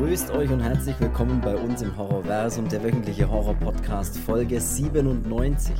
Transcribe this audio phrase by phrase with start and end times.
[0.00, 5.74] Grüßt euch und herzlich willkommen bei uns im Horrorversum, der wöchentliche Horror-Podcast, Folge 97.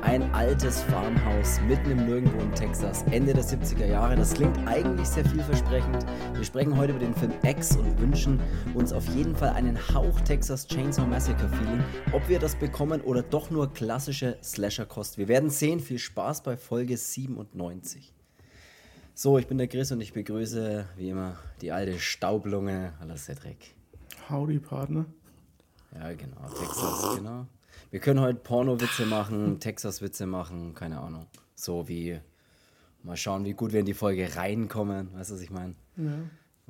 [0.00, 4.16] Ein altes Farmhaus mitten im Nirgendwo in Texas, Ende der 70er Jahre.
[4.16, 6.06] Das klingt eigentlich sehr vielversprechend.
[6.32, 8.40] Wir sprechen heute über den Film X und wünschen
[8.72, 11.84] uns auf jeden Fall einen Hauch Texas Chainsaw Massacre Feeling.
[12.12, 15.18] Ob wir das bekommen oder doch nur klassische Slasher-Kost.
[15.18, 15.80] Wir werden sehen.
[15.80, 18.14] Viel Spaß bei Folge 97.
[19.22, 23.74] So, ich bin der Chris und ich begrüße wie immer die alte Staublunge aller Cedric.
[24.30, 25.04] Howdy, Partner.
[25.94, 27.46] Ja, genau, Texas, genau.
[27.90, 31.26] Wir können heute Porno-Witze machen, Texas-Witze machen, keine Ahnung.
[31.54, 32.18] So wie,
[33.02, 35.74] mal schauen, wie gut wir in die Folge reinkommen, weißt du, was ich meine?
[35.98, 36.14] Ja.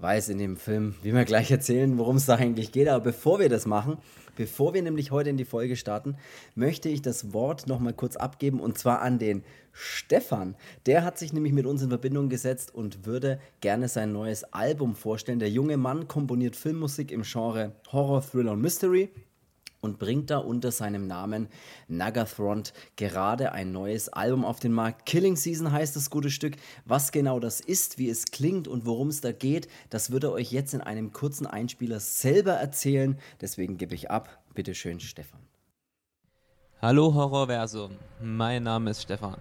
[0.01, 2.89] Weiß in dem Film, wie wir gleich erzählen, worum es da eigentlich geht.
[2.89, 3.99] Aber bevor wir das machen,
[4.41, 6.17] Bevor wir nämlich heute in die Folge starten,
[6.55, 9.43] möchte ich das Wort nochmal kurz abgeben und zwar an den
[9.73, 10.57] Stefan.
[10.87, 14.95] Der hat sich nämlich mit uns in Verbindung gesetzt und würde gerne sein neues Album
[14.95, 15.41] vorstellen.
[15.41, 19.11] Der junge Mann komponiert Filmmusik im Genre Horror, Thriller und Mystery
[19.81, 21.49] und bringt da unter seinem Namen
[21.89, 25.07] Nagathront gerade ein neues Album auf den Markt.
[25.07, 26.57] Killing Season heißt das gute Stück.
[26.85, 30.33] Was genau das ist, wie es klingt und worum es da geht, das wird er
[30.33, 33.19] euch jetzt in einem kurzen Einspieler selber erzählen.
[33.41, 34.43] Deswegen gebe ich ab.
[34.55, 35.41] Bitte schön, Stefan.
[36.83, 37.93] Hallo Horrorversum,
[38.23, 39.37] mein Name ist Stefan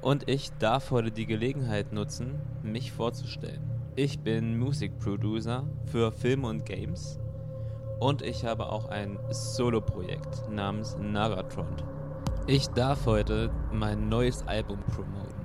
[0.00, 3.60] und ich darf heute die Gelegenheit nutzen, mich vorzustellen.
[3.96, 7.18] Ich bin Musikproducer für Filme und Games
[8.00, 11.68] und ich habe auch ein Solo-Projekt namens Nagatron.
[12.46, 15.44] Ich darf heute mein neues Album promoten,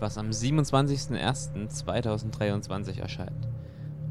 [0.00, 3.46] was am 27.01.2023 erscheint.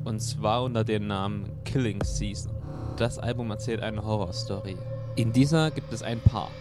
[0.06, 2.54] Und zwar unter dem Namen Killing Season.
[2.98, 4.78] Das Album erzählt eine Horrorstory.
[5.16, 6.52] In dieser gibt es ein Paar,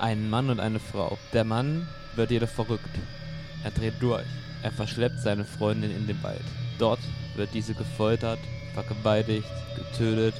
[0.00, 1.16] einen Mann und eine Frau.
[1.32, 2.98] Der Mann wird jedoch verrückt.
[3.62, 4.26] Er dreht durch.
[4.62, 6.44] Er verschleppt seine Freundin in den Wald.
[6.80, 6.98] Dort
[7.36, 8.40] wird diese gefoltert,
[8.74, 10.34] vergewaltigt, getötet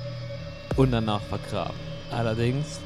[0.77, 1.77] und danach vergraben.
[2.11, 2.81] Allerdings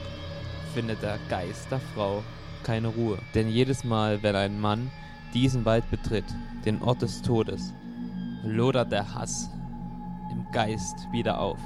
[0.74, 2.22] findet der Geist der Frau
[2.62, 3.18] keine Ruhe.
[3.34, 4.90] Denn jedes Mal, wenn ein Mann
[5.34, 6.24] diesen Wald betritt,
[6.64, 7.72] den Ort des Todes,
[8.44, 9.50] lodert der Hass
[10.30, 11.58] im Geist wieder auf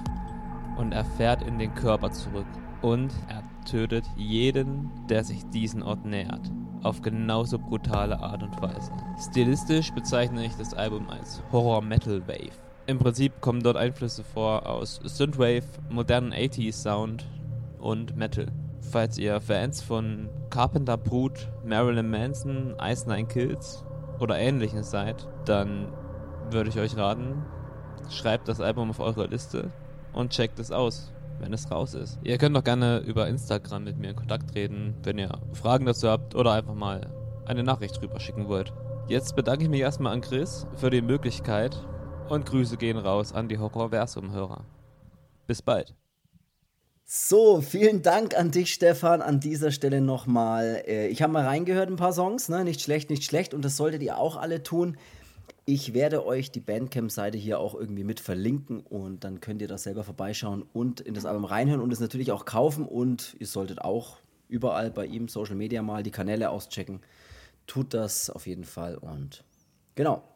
[0.77, 2.47] und er fährt in den Körper zurück
[2.81, 6.51] und er tötet jeden, der sich diesen Ort nähert,
[6.83, 8.91] auf genauso brutale Art und Weise.
[9.19, 12.72] Stilistisch bezeichne ich das Album als Horror Metal Wave.
[12.87, 17.25] Im Prinzip kommen dort Einflüsse vor aus Synthwave, modernen 80s Sound
[17.79, 18.47] und Metal.
[18.81, 23.85] Falls ihr Fans von Carpenter Brut, Marilyn Manson, Ice Nine Kills
[24.19, 25.93] oder ähnliches seid, dann
[26.51, 27.45] würde ich euch raten,
[28.11, 29.71] schreibt das Album auf eure Liste
[30.13, 32.19] und checkt es aus, wenn es raus ist.
[32.25, 36.09] Ihr könnt auch gerne über Instagram mit mir in Kontakt treten, wenn ihr Fragen dazu
[36.09, 37.13] habt oder einfach mal
[37.47, 38.73] eine Nachricht drüber schicken wollt.
[39.07, 41.79] Jetzt bedanke ich mich erstmal an Chris für die Möglichkeit,
[42.33, 44.65] und Grüße gehen raus an die Horrorversum-Hörer.
[45.47, 45.95] Bis bald.
[47.05, 50.83] So, vielen Dank an dich, Stefan, an dieser Stelle nochmal.
[50.87, 52.65] Äh, ich habe mal reingehört, ein paar Songs, ne?
[52.65, 53.53] Nicht schlecht, nicht schlecht.
[53.53, 54.97] Und das solltet ihr auch alle tun.
[55.67, 59.83] Ich werde euch die Bandcamp-Seite hier auch irgendwie mit verlinken und dann könnt ihr das
[59.83, 62.87] selber vorbeischauen und in das Album reinhören und es natürlich auch kaufen.
[62.87, 64.17] Und ihr solltet auch
[64.49, 67.03] überall bei ihm Social Media mal die Kanäle auschecken.
[67.67, 69.45] Tut das auf jeden Fall und
[69.95, 70.32] genau.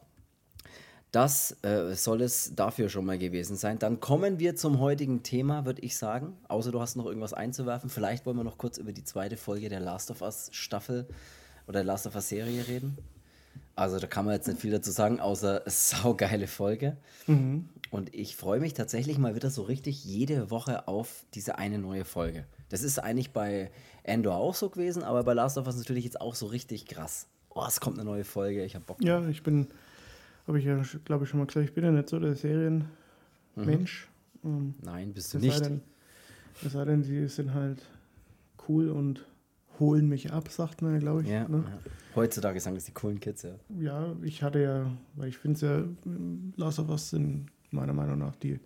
[1.12, 3.78] Das äh, soll es dafür schon mal gewesen sein.
[3.78, 6.36] Dann kommen wir zum heutigen Thema, würde ich sagen.
[6.48, 7.88] Außer du hast noch irgendwas einzuwerfen.
[7.88, 11.06] Vielleicht wollen wir noch kurz über die zweite Folge der Last of Us Staffel
[11.66, 12.98] oder der Last of Us Serie reden.
[13.76, 16.96] Also da kann man jetzt nicht viel dazu sagen, außer saugeile Folge.
[17.26, 17.68] Mhm.
[17.90, 22.04] Und ich freue mich tatsächlich mal wieder so richtig jede Woche auf diese eine neue
[22.04, 22.46] Folge.
[22.68, 23.70] Das ist eigentlich bei
[24.02, 27.28] Endor auch so gewesen, aber bei Last of Us natürlich jetzt auch so richtig krass.
[27.50, 29.02] Oh, es kommt eine neue Folge, ich habe Bock.
[29.02, 29.68] Ja, ich bin
[30.46, 34.08] habe ich ja, glaube ich, schon mal gesagt, ich bin ja nicht so der Serienmensch.
[34.42, 34.50] Mhm.
[34.50, 35.64] Ähm, Nein, bist du nicht.
[35.64, 35.80] Denn,
[36.64, 37.82] es sei denn, sie sind halt
[38.68, 39.26] cool und
[39.78, 41.28] holen mich ab, sagt man, glaube ich.
[41.28, 41.64] Ja, ne?
[41.66, 41.90] ja.
[42.14, 43.54] Heutzutage sagen das die coolen Kids, ja.
[43.78, 45.84] Ja, ich hatte ja, weil ich finde es ja,
[46.56, 48.58] Last of Us sind meiner Meinung nach die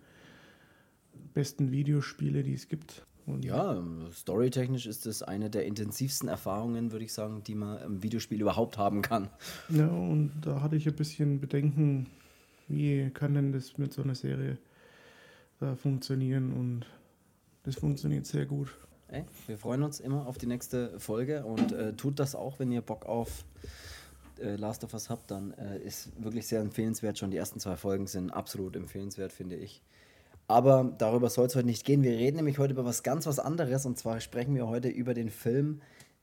[1.35, 3.05] besten Videospiele, die es gibt.
[3.31, 3.83] Und ja,
[4.13, 8.79] storytechnisch ist das eine der intensivsten Erfahrungen, würde ich sagen, die man im Videospiel überhaupt
[8.79, 9.31] haben kann.
[9.69, 12.07] Ja, und da hatte ich ein bisschen Bedenken,
[12.69, 14.59] wie kann denn das mit so einer Serie
[15.61, 16.87] da funktionieren und
[17.63, 18.75] das funktioniert sehr gut.
[19.09, 22.71] Ey, wir freuen uns immer auf die nächste Folge und äh, tut das auch, wenn
[22.71, 23.45] ihr Bock auf
[24.41, 27.19] äh, Last of Us habt, dann äh, ist wirklich sehr empfehlenswert.
[27.19, 29.83] Schon die ersten zwei Folgen sind absolut empfehlenswert, finde ich.
[30.51, 32.03] Aber darüber soll es heute nicht gehen.
[32.03, 33.87] Wir reden nämlich heute über was ganz was anderes.
[33.87, 35.81] Und zwar sprechen wir heute über den Film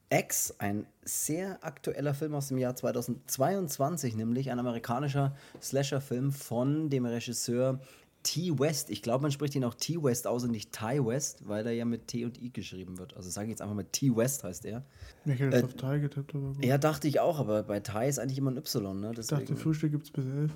[0.10, 7.06] X, ein sehr aktueller Film aus dem Jahr 2022, nämlich ein amerikanischer Slasher-Film von dem
[7.06, 7.80] Regisseur
[8.24, 8.90] T West.
[8.90, 11.72] Ich glaube, man spricht ihn auch T West aus und nicht Ty West, weil er
[11.72, 13.16] ja mit T und I geschrieben wird.
[13.16, 14.84] Also sage ich jetzt einfach mal T West heißt er.
[15.24, 16.66] Ich hätte jetzt auf Thai getippt, aber gut.
[16.66, 19.12] Ja, dachte ich auch, aber bei Ty ist eigentlich immer ein Y, ne?
[19.12, 20.52] Ich dachte, Deswegen, Frühstück gibt es bis elf.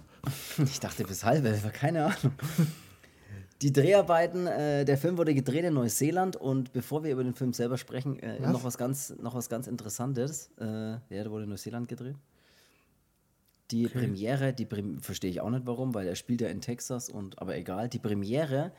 [0.62, 2.34] ich dachte bis halb elf, keine Ahnung.
[3.62, 7.54] Die Dreharbeiten, äh, der Film wurde gedreht in Neuseeland und bevor wir über den Film
[7.54, 8.52] selber sprechen, äh, Was?
[8.54, 10.50] noch was ganz, noch was ganz Interessantes.
[10.60, 12.16] Äh, ja, der wurde in Neuseeland gedreht.
[13.70, 17.08] Die Premiere, die Prem verstehe ich auch nicht warum, weil er spielt ja in Texas
[17.10, 17.88] und aber egal.
[17.88, 18.72] Die Premiere,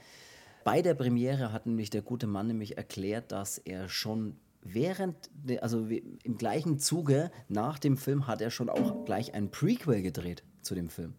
[0.64, 5.60] bei der Premiere hat nämlich der gute Mann nämlich erklärt, dass er schon während, de-
[5.60, 10.42] also im gleichen Zuge nach dem Film hat er schon auch gleich ein Prequel gedreht
[10.60, 11.14] zu dem Film.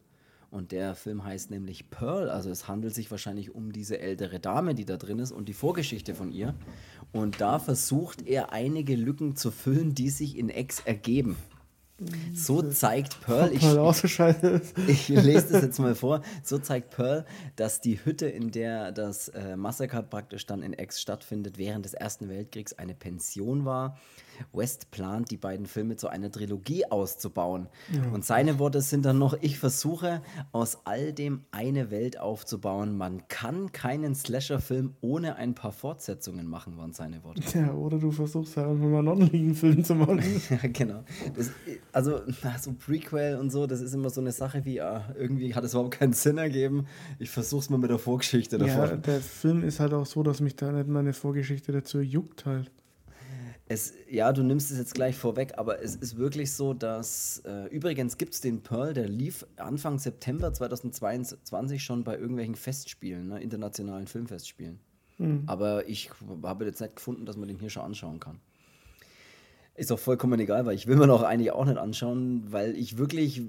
[0.54, 4.76] Und der Film heißt nämlich Pearl, also es handelt sich wahrscheinlich um diese ältere Dame,
[4.76, 6.54] die da drin ist und die Vorgeschichte von ihr.
[7.12, 11.38] Und da versucht er einige Lücken zu füllen, die sich in X ergeben.
[12.36, 13.64] So zeigt Pearl, ich,
[14.88, 16.22] ich lese das jetzt mal vor.
[16.44, 17.26] So zeigt Pearl,
[17.56, 21.96] dass die Hütte, in der das äh, Massaker praktisch dann in X stattfindet, während des
[21.96, 23.98] Ersten Weltkriegs eine Pension war.
[24.52, 27.68] West plant, die beiden Filme zu einer Trilogie auszubauen.
[28.14, 30.22] Und seine Worte sind dann noch, ich versuche
[30.52, 32.98] aus all dem eine Welt aufzubauen.
[32.98, 37.42] Man kann keinen Slasher-Film ohne ein paar Fortsetzungen machen, waren seine Worte.
[37.58, 40.22] Ja, oder du versuchst halt einfach mal einen ordentlichen Film zu machen.
[40.50, 41.04] Ja, genau.
[41.36, 41.52] Das,
[41.92, 42.22] also,
[42.62, 45.74] so Prequel und so, das ist immer so eine Sache wie, ah, irgendwie hat es
[45.74, 46.86] überhaupt keinen Sinn ergeben.
[47.20, 49.02] Ich versuch's mal mit der Vorgeschichte Ja, davon.
[49.02, 52.72] der Film ist halt auch so, dass mich da nicht meine Vorgeschichte dazu juckt halt.
[53.68, 57.68] Es, ja, du nimmst es jetzt gleich vorweg, aber es ist wirklich so, dass äh,
[57.70, 63.42] übrigens gibt es den Pearl, der lief Anfang September 2022 schon bei irgendwelchen Festspielen, ne,
[63.42, 64.80] internationalen Filmfestspielen.
[65.48, 66.10] Aber ich
[66.44, 68.40] habe jetzt nicht gefunden, dass man den hier schon anschauen kann.
[69.76, 72.98] Ist auch vollkommen egal, weil ich will mir noch eigentlich auch nicht anschauen, weil ich
[72.98, 73.42] wirklich,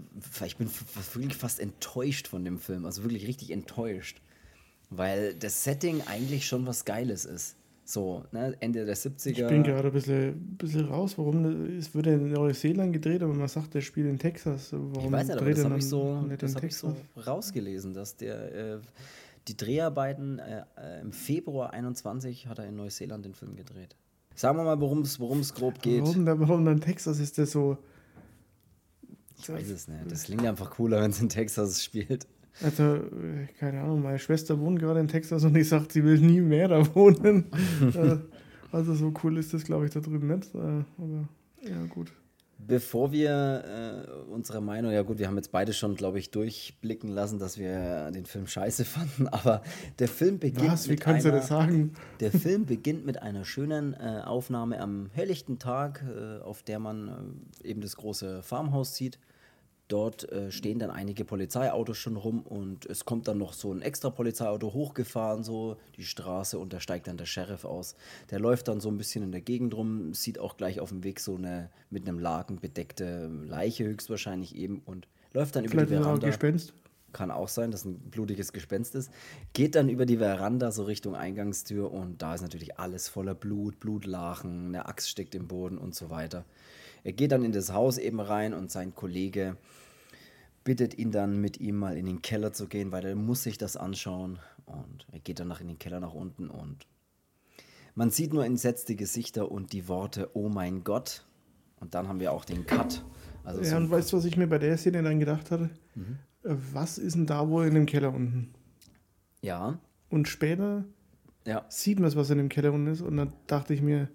[0.46, 0.70] ich bin
[1.12, 4.22] wirklich fast enttäuscht von dem Film, also wirklich richtig enttäuscht,
[4.88, 7.56] weil das Setting eigentlich schon was Geiles ist.
[7.86, 9.28] So, ne, Ende der 70er.
[9.28, 13.48] Ich bin gerade ein bisschen, bisschen raus, warum es wird in Neuseeland gedreht, aber man
[13.48, 14.72] sagt, der spielt in Texas.
[14.72, 16.96] Warum Ich weiß nicht, aber das habe ich, so, das hab ich so
[17.26, 18.78] rausgelesen, dass der äh,
[19.48, 20.64] die Dreharbeiten äh,
[21.02, 23.96] im Februar 21 hat er in Neuseeland den Film gedreht.
[24.34, 26.02] Sagen wir mal, worum es grob geht.
[26.02, 27.76] Warum, warum dann Texas ist der so.
[29.38, 30.10] Ich weiß es nicht.
[30.10, 32.26] Das klingt einfach cooler, wenn es in Texas spielt.
[32.62, 36.18] Also, äh, keine Ahnung, meine Schwester wohnt gerade in Texas und die sagt, sie will
[36.18, 37.46] nie mehr da wohnen.
[37.94, 38.18] Äh,
[38.72, 40.54] also, so cool ist das, glaube ich, da drüben nicht.
[40.54, 41.28] Äh, Aber
[41.62, 42.12] ja, gut.
[42.66, 47.10] Bevor wir äh, unsere Meinung, ja gut, wir haben jetzt beide schon, glaube ich, durchblicken
[47.10, 49.62] lassen, dass wir den Film scheiße fanden, aber
[49.98, 50.86] der Film beginnt Was?
[50.86, 51.92] Wie mit kannst du einer, das sagen?
[52.20, 57.42] Der Film beginnt mit einer schönen äh, Aufnahme am helllichten Tag, äh, auf der man
[57.62, 59.18] eben das große Farmhaus sieht.
[59.94, 63.80] Dort äh, stehen dann einige Polizeiautos schon rum und es kommt dann noch so ein
[63.80, 67.94] extra Polizeiauto hochgefahren, so die Straße und da steigt dann der Sheriff aus.
[68.32, 71.04] Der läuft dann so ein bisschen in der Gegend rum, sieht auch gleich auf dem
[71.04, 75.90] Weg so eine mit einem Laken bedeckte Leiche höchstwahrscheinlich eben und läuft dann über Vielleicht
[75.90, 76.26] die ist er auch ein Veranda.
[76.26, 76.74] Gespenst.
[77.12, 79.12] Kann auch sein, dass ein blutiges Gespenst ist.
[79.52, 83.78] Geht dann über die Veranda so Richtung Eingangstür und da ist natürlich alles voller Blut,
[83.78, 86.44] Blutlachen, eine Axt steckt im Boden und so weiter.
[87.04, 89.56] Er geht dann in das Haus eben rein und sein Kollege
[90.64, 93.58] bittet ihn dann mit ihm mal in den Keller zu gehen, weil er muss sich
[93.58, 96.86] das anschauen und er geht dann nach in den Keller nach unten und
[97.94, 101.24] man sieht nur entsetzte Gesichter und die Worte Oh mein Gott
[101.76, 103.04] und dann haben wir auch den Cut.
[103.44, 105.70] Also Ja, so und weißt du, was ich mir bei der Szene dann gedacht hatte?
[105.94, 106.18] Mhm.
[106.42, 108.52] Was ist denn da wohl in dem Keller unten?
[109.42, 109.78] ja,
[110.08, 110.84] Und später
[111.46, 113.02] ja, sieht man es, was in dem Keller unten ist.
[113.02, 114.08] Und dann dachte ich mir,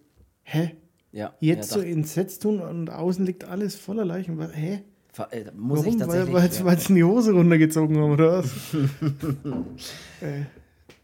[0.43, 0.75] hä?
[1.11, 1.33] ja.
[1.39, 4.39] Jetzt ja, so entsetzt tun und außen liegt alles voller Leichen.
[4.51, 4.83] Hä?
[5.31, 5.99] Äh, muss ich Warum?
[5.99, 6.63] Weil, tatsächlich.
[6.65, 8.51] weil, sie in die Hose runtergezogen haben, oder was?
[10.21, 10.43] äh,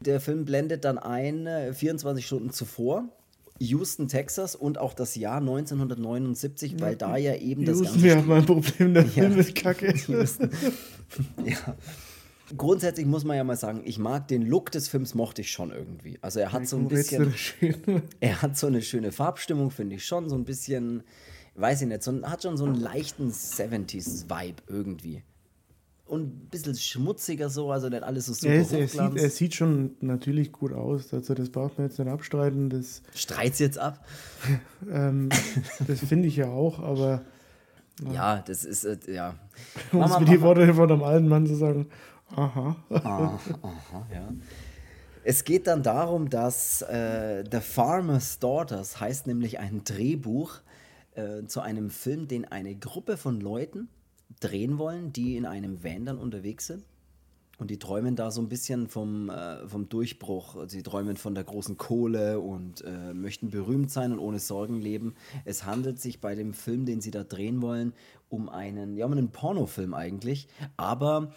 [0.02, 3.10] Der Film blendet dann ein, äh, 24 Stunden zuvor,
[3.60, 8.04] Houston, Texas und auch das Jahr 1979, weil da ja eben das Houston, Ganze.
[8.06, 9.38] wir haben ein Problem, der Film Ja.
[9.40, 9.94] ist kacke.
[11.46, 11.76] Ja.
[12.58, 15.72] Grundsätzlich muss man ja mal sagen, ich mag den Look des Films, mochte ich schon
[15.72, 16.20] irgendwie.
[16.22, 20.06] Also er hat so ein bisschen, das er hat so eine schöne Farbstimmung, finde ich
[20.06, 21.04] schon, so ein bisschen,
[21.56, 25.24] weiß ich nicht, so hat schon so einen leichten 70s-Vibe irgendwie.
[26.06, 29.30] Und ein bisschen schmutziger so, also nicht alles so super Er, ist, er, sieht, er
[29.32, 31.12] sieht schon natürlich gut aus.
[31.12, 32.70] Also das braucht man jetzt nicht abstreiten.
[32.70, 34.06] Das, Streit's jetzt ab?
[34.92, 35.30] ähm,
[35.88, 37.24] das finde ich ja auch, aber
[38.12, 39.36] Ja, das ist, äh, ja.
[39.92, 40.42] um es mit die.
[40.42, 41.88] Worte von einem alten Mann zu sagen,
[42.36, 42.76] aha.
[42.92, 44.28] Ah, aha, ja.
[45.24, 50.60] Es geht dann darum, dass äh, The Farmer's Daughters heißt nämlich ein Drehbuch
[51.16, 53.90] äh, zu einem Film, den eine Gruppe von Leuten
[54.40, 56.84] drehen wollen, die in einem Van dann unterwegs sind.
[57.58, 60.68] Und die träumen da so ein bisschen vom, äh, vom Durchbruch.
[60.68, 65.16] Sie träumen von der großen Kohle und äh, möchten berühmt sein und ohne Sorgen leben.
[65.46, 67.94] Es handelt sich bei dem Film, den sie da drehen wollen,
[68.28, 70.50] um einen, ja, um einen Pornofilm eigentlich.
[70.76, 71.32] Aber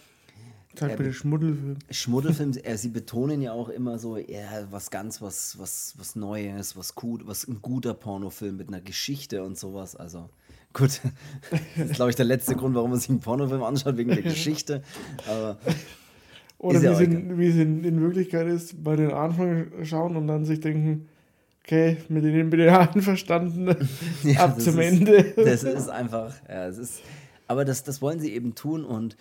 [0.78, 1.76] Sag bitte Schmuddelfilm.
[1.90, 6.76] Schmuddelfilm, äh, sie betonen ja auch immer so, ja, was ganz, was, was, was Neues,
[6.76, 9.96] was gut, was ein guter Pornofilm mit einer Geschichte und sowas.
[9.96, 10.28] Also
[10.72, 11.00] gut,
[11.76, 14.22] das ist, glaube ich, der letzte Grund, warum man sich einen Pornofilm anschaut, wegen der
[14.22, 14.82] Geschichte.
[15.28, 15.58] Aber
[16.58, 20.26] Oder Ist wie, ja sie, wie sie in, Wirklichkeit ist, bei den Anfang schauen und
[20.26, 21.08] dann sich denken,
[21.64, 23.66] okay, mit denen bin ich einverstanden,
[24.24, 25.32] Ja, ab das zum ist- Ende.
[25.36, 27.00] Das ist einfach, ja, es ist,
[27.46, 29.16] aber das, das wollen sie eben tun und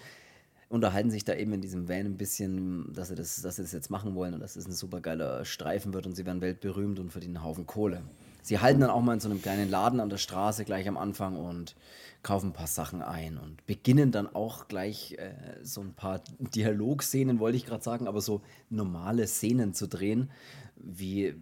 [0.69, 3.71] unterhalten sich da eben in diesem Van ein bisschen, dass sie das, dass sie das
[3.71, 6.99] jetzt machen wollen und dass es ein super geiler Streifen wird und sie werden weltberühmt
[6.99, 8.01] und verdienen einen Haufen Kohle.
[8.41, 10.97] Sie halten dann auch mal in so einem kleinen Laden an der Straße gleich am
[10.97, 11.75] Anfang und
[12.23, 15.33] kaufen ein paar Sachen ein und beginnen dann auch gleich äh,
[15.63, 20.29] so ein paar Dialogszenen, wollte ich gerade sagen, aber so normale Szenen zu drehen,
[20.75, 21.35] wie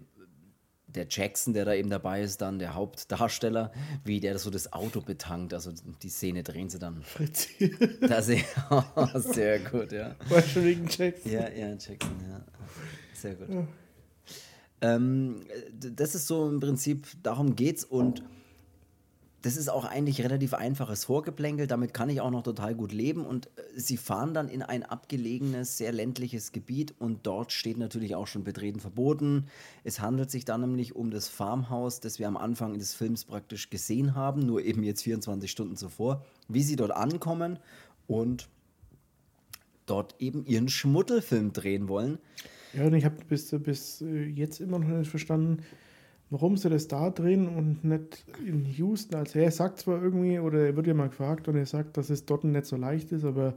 [0.96, 3.72] der Jackson, der da eben dabei ist, dann der Hauptdarsteller,
[4.04, 5.54] wie der so das Auto betankt.
[5.54, 5.72] Also
[6.02, 7.02] die Szene drehen sie dann.
[7.04, 7.76] Fritzi.
[8.02, 8.44] Da sehr,
[9.16, 10.16] sehr gut, ja.
[10.30, 11.32] Weißt du, wegen Jackson.
[11.32, 12.42] Ja, ja, Jackson, ja.
[13.14, 13.68] Sehr gut.
[14.82, 18.24] Ähm, d- das ist so im Prinzip, darum geht's und
[19.46, 23.28] das ist auch eigentlich relativ einfaches Vorgeplänkel, damit kann ich auch noch total gut leben.
[23.28, 26.96] Und äh, sie fahren dann in ein abgelegenes, sehr ländliches Gebiet.
[26.98, 29.46] Und dort steht natürlich auch schon Betreten verboten.
[29.84, 33.70] Es handelt sich dann nämlich um das Farmhaus, das wir am Anfang des Films praktisch
[33.70, 37.60] gesehen haben, nur eben jetzt 24 Stunden zuvor, wie sie dort ankommen
[38.08, 38.50] und
[39.86, 42.18] dort eben ihren Schmuddelfilm drehen wollen.
[42.74, 45.64] Ja, und ich habe bis, bis äh, jetzt immer noch nicht verstanden,
[46.36, 49.16] warum sie das da drehen und nicht in Houston.
[49.16, 52.10] Also er sagt zwar irgendwie, oder er wird ja mal gefragt und er sagt, dass
[52.10, 53.54] es dort nicht so leicht ist, aber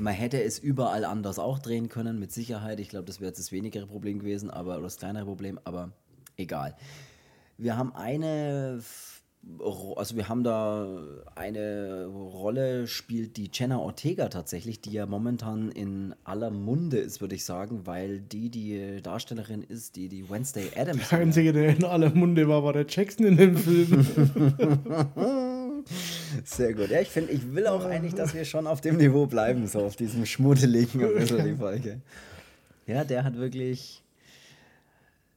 [0.00, 2.80] man hätte es überall anders auch drehen können, mit Sicherheit.
[2.80, 5.92] Ich glaube, das wäre jetzt das wenigere Problem gewesen, aber oder das kleinere Problem, aber
[6.36, 6.74] egal.
[7.56, 8.80] Wir haben eine,
[9.96, 10.86] also wir haben da
[11.34, 17.34] eine Rolle spielt die Jenna Ortega tatsächlich, die ja momentan in aller Munde ist, würde
[17.34, 21.08] ich sagen, weil die die Darstellerin ist, die die Wednesday Adams.
[21.08, 24.06] der Einzige, der in aller Munde war, war der Jackson in dem Film.
[26.44, 26.90] Sehr gut.
[26.90, 29.80] Ja, ich finde, ich will auch eigentlich, dass wir schon auf dem Niveau bleiben, so
[29.80, 32.00] auf diesem schmuddeligen ein bisschen die Folge.
[32.86, 34.02] Ja, der hat wirklich.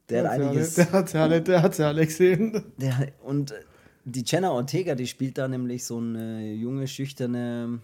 [0.10, 0.76] Der hat einiges.
[0.76, 2.64] Der hat alle, der alle gesehen.
[2.78, 3.56] Der, und
[4.06, 7.80] die Jenna Ortega, die spielt da nämlich so eine junge, schüchterne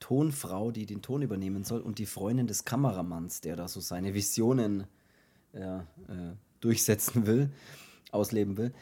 [0.00, 4.14] Tonfrau, die den Ton übernehmen soll und die Freundin des Kameramanns, der da so seine
[4.14, 4.84] Visionen
[5.52, 7.50] ja, äh, durchsetzen will,
[8.10, 8.72] ausleben will.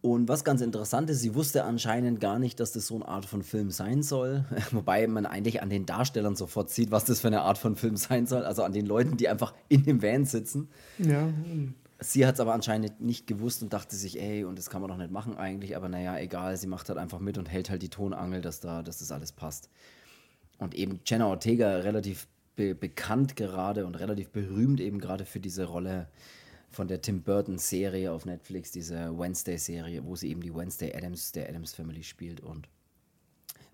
[0.00, 3.24] Und was ganz interessant ist, sie wusste anscheinend gar nicht, dass das so eine Art
[3.24, 4.44] von Film sein soll.
[4.70, 7.96] Wobei man eigentlich an den Darstellern sofort sieht, was das für eine Art von Film
[7.96, 8.44] sein soll.
[8.44, 10.68] Also an den Leuten, die einfach in dem Van sitzen.
[10.98, 11.28] Ja,
[11.98, 14.90] Sie hat es aber anscheinend nicht gewusst und dachte sich, ey, und das kann man
[14.90, 17.82] doch nicht machen eigentlich, aber naja, egal, sie macht halt einfach mit und hält halt
[17.82, 19.70] die Tonangel, dass da, dass das alles passt.
[20.58, 25.64] Und eben Jenna Ortega relativ be bekannt gerade und relativ berühmt eben gerade für diese
[25.64, 26.08] Rolle
[26.70, 30.94] von der Tim Burton Serie auf Netflix, diese Wednesday Serie, wo sie eben die Wednesday
[30.94, 32.68] Adams der Adams Family spielt und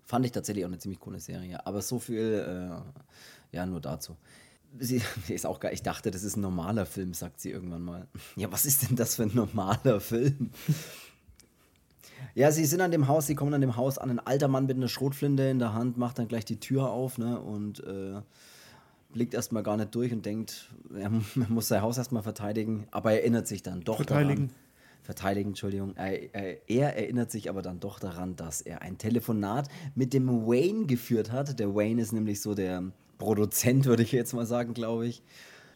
[0.05, 4.17] fand ich tatsächlich auch eine ziemlich coole Serie, aber so viel äh, ja nur dazu.
[4.79, 5.73] Sie, ist auch geil.
[5.73, 8.07] Ich dachte, das ist ein normaler Film, sagt sie irgendwann mal.
[8.35, 10.49] Ja, was ist denn das für ein normaler Film?
[12.35, 14.09] Ja, sie sind an dem Haus, sie kommen an dem Haus an.
[14.09, 17.17] Ein alter Mann mit einer Schrotflinte in der Hand macht dann gleich die Tür auf
[17.17, 18.21] ne, und äh,
[19.11, 22.87] blickt erstmal gar nicht durch und denkt, er mu- er muss sein Haus erstmal verteidigen,
[22.91, 24.47] aber er erinnert sich dann doch Verteidigen.
[24.47, 24.63] daran.
[25.03, 25.95] Verteidigen, Entschuldigung.
[25.97, 30.47] Er, er, er erinnert sich aber dann doch daran, dass er ein Telefonat mit dem
[30.47, 31.59] Wayne geführt hat.
[31.59, 32.83] Der Wayne ist nämlich so der
[33.17, 35.23] Produzent, würde ich jetzt mal sagen, glaube ich.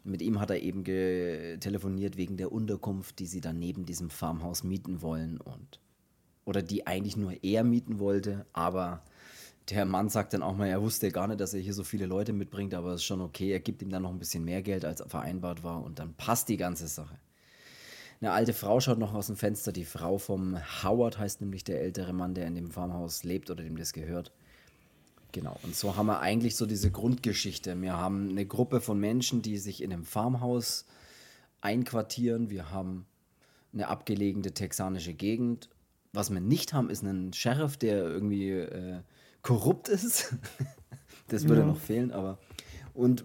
[0.04, 4.64] Mit ihm hat er eben telefoniert wegen der Unterkunft, die sie dann neben diesem Farmhaus
[4.64, 5.82] mieten wollen und
[6.46, 9.04] oder die eigentlich nur er mieten wollte, aber
[9.70, 12.06] der Mann sagt dann auch mal, er wusste gar nicht, dass er hier so viele
[12.06, 14.62] Leute mitbringt, aber es ist schon okay, er gibt ihm dann noch ein bisschen mehr
[14.62, 17.20] Geld, als vereinbart war und dann passt die ganze Sache.
[18.22, 21.82] Eine alte Frau schaut noch aus dem Fenster, die Frau vom Howard heißt nämlich der
[21.82, 24.32] ältere Mann, der in dem Farmhaus lebt oder dem das gehört.
[25.38, 27.80] Genau, und so haben wir eigentlich so diese Grundgeschichte.
[27.80, 30.86] Wir haben eine Gruppe von Menschen, die sich in einem Farmhaus
[31.62, 32.50] einquartieren.
[32.50, 33.06] Wir haben
[33.72, 35.70] eine abgelegene texanische Gegend.
[36.12, 39.02] Was wir nicht haben, ist einen Sheriff, der irgendwie äh,
[39.44, 40.34] korrupt ist.
[41.28, 41.68] das würde Ja.
[41.68, 42.40] noch fehlen, aber.
[42.96, 43.24] Und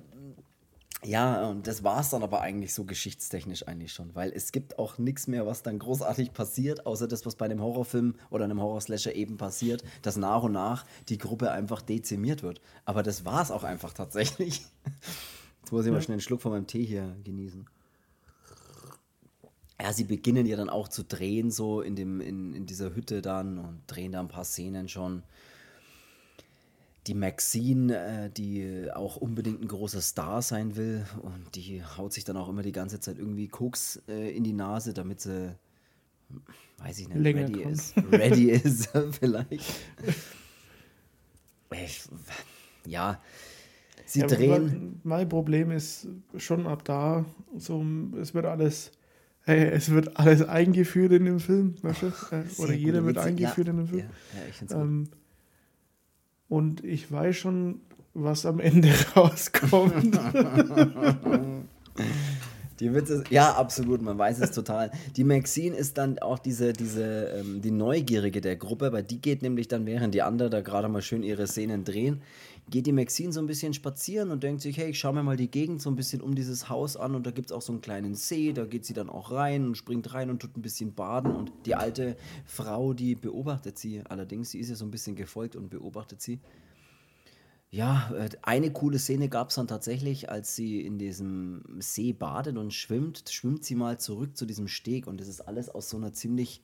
[1.05, 4.79] Ja, und das war es dann aber eigentlich so geschichtstechnisch eigentlich schon, weil es gibt
[4.79, 8.61] auch nichts mehr, was dann großartig passiert, außer das, was bei einem Horrorfilm oder einem
[8.61, 12.61] Horrorslasher eben passiert, dass nach und nach die Gruppe einfach dezimiert wird.
[12.85, 14.65] Aber das war es auch einfach tatsächlich.
[15.61, 17.67] Jetzt muss ich mal schnell einen Schluck von meinem Tee hier genießen.
[19.81, 23.23] Ja, sie beginnen ja dann auch zu drehen, so in, dem, in, in dieser Hütte
[23.23, 25.25] dann und drehen da ein paar Szenen schon
[27.07, 32.25] die Maxine, äh, die auch unbedingt ein großer Star sein will und die haut sich
[32.25, 35.57] dann auch immer die ganze Zeit irgendwie Koks äh, in die Nase, damit sie,
[36.79, 37.67] weiß ich nicht, Länger ready kommt.
[37.67, 37.95] ist.
[38.11, 39.85] Ready ist vielleicht.
[41.73, 42.03] Ich,
[42.87, 43.21] ja,
[44.05, 45.01] sie Ja, drehen.
[45.03, 46.07] Mein Problem ist
[46.37, 47.25] schon ab da,
[47.57, 47.85] so,
[48.21, 48.93] es wird alles,
[49.47, 52.07] äh, es wird alles eingeführt in dem Film, weißt du?
[52.31, 54.01] Äh, Oder jeder wird eingeführt ja, in dem Film.
[54.01, 55.22] Ja, ja ich find's gut.
[56.53, 57.81] Und ich weiß schon,
[58.13, 60.19] was am Ende rauskommt.
[62.79, 64.91] Die Witze, ja, absolut, man weiß es total.
[65.17, 69.41] Die Maxine ist dann auch diese, diese, ähm, die Neugierige der Gruppe, weil die geht
[69.41, 72.21] nämlich dann, während die anderen da gerade mal schön ihre Szenen drehen,
[72.71, 75.37] geht die Maxine so ein bisschen spazieren und denkt sich, hey, ich schaue mir mal
[75.37, 77.73] die Gegend so ein bisschen um dieses Haus an und da gibt es auch so
[77.73, 80.63] einen kleinen See, da geht sie dann auch rein und springt rein und tut ein
[80.63, 82.17] bisschen baden und die alte
[82.47, 86.41] Frau, die beobachtet sie allerdings, sie ist ja so ein bisschen gefolgt und beobachtet sie.
[87.71, 92.59] Ja, äh, eine coole Szene gab es dann tatsächlich, als sie in diesem See badet
[92.59, 95.97] und schwimmt, schwimmt sie mal zurück zu diesem Steg und das ist alles aus so
[95.97, 96.63] einer ziemlich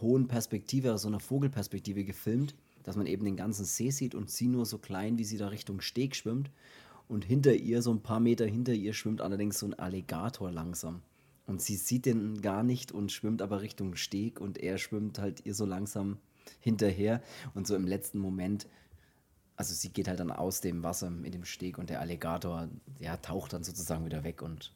[0.00, 4.30] hohen Perspektive, aus so einer Vogelperspektive gefilmt, dass man eben den ganzen See sieht und
[4.30, 6.50] sie nur so klein, wie sie da Richtung Steg schwimmt
[7.08, 11.02] und hinter ihr, so ein paar Meter hinter ihr, schwimmt allerdings so ein Alligator langsam.
[11.46, 15.44] Und sie sieht den gar nicht und schwimmt aber Richtung Steg und er schwimmt halt
[15.44, 16.18] ihr so langsam
[16.60, 17.20] hinterher
[17.54, 18.66] und so im letzten Moment
[19.56, 23.16] also sie geht halt dann aus dem Wasser mit dem Steg und der Alligator, ja,
[23.16, 24.72] taucht dann sozusagen wieder weg und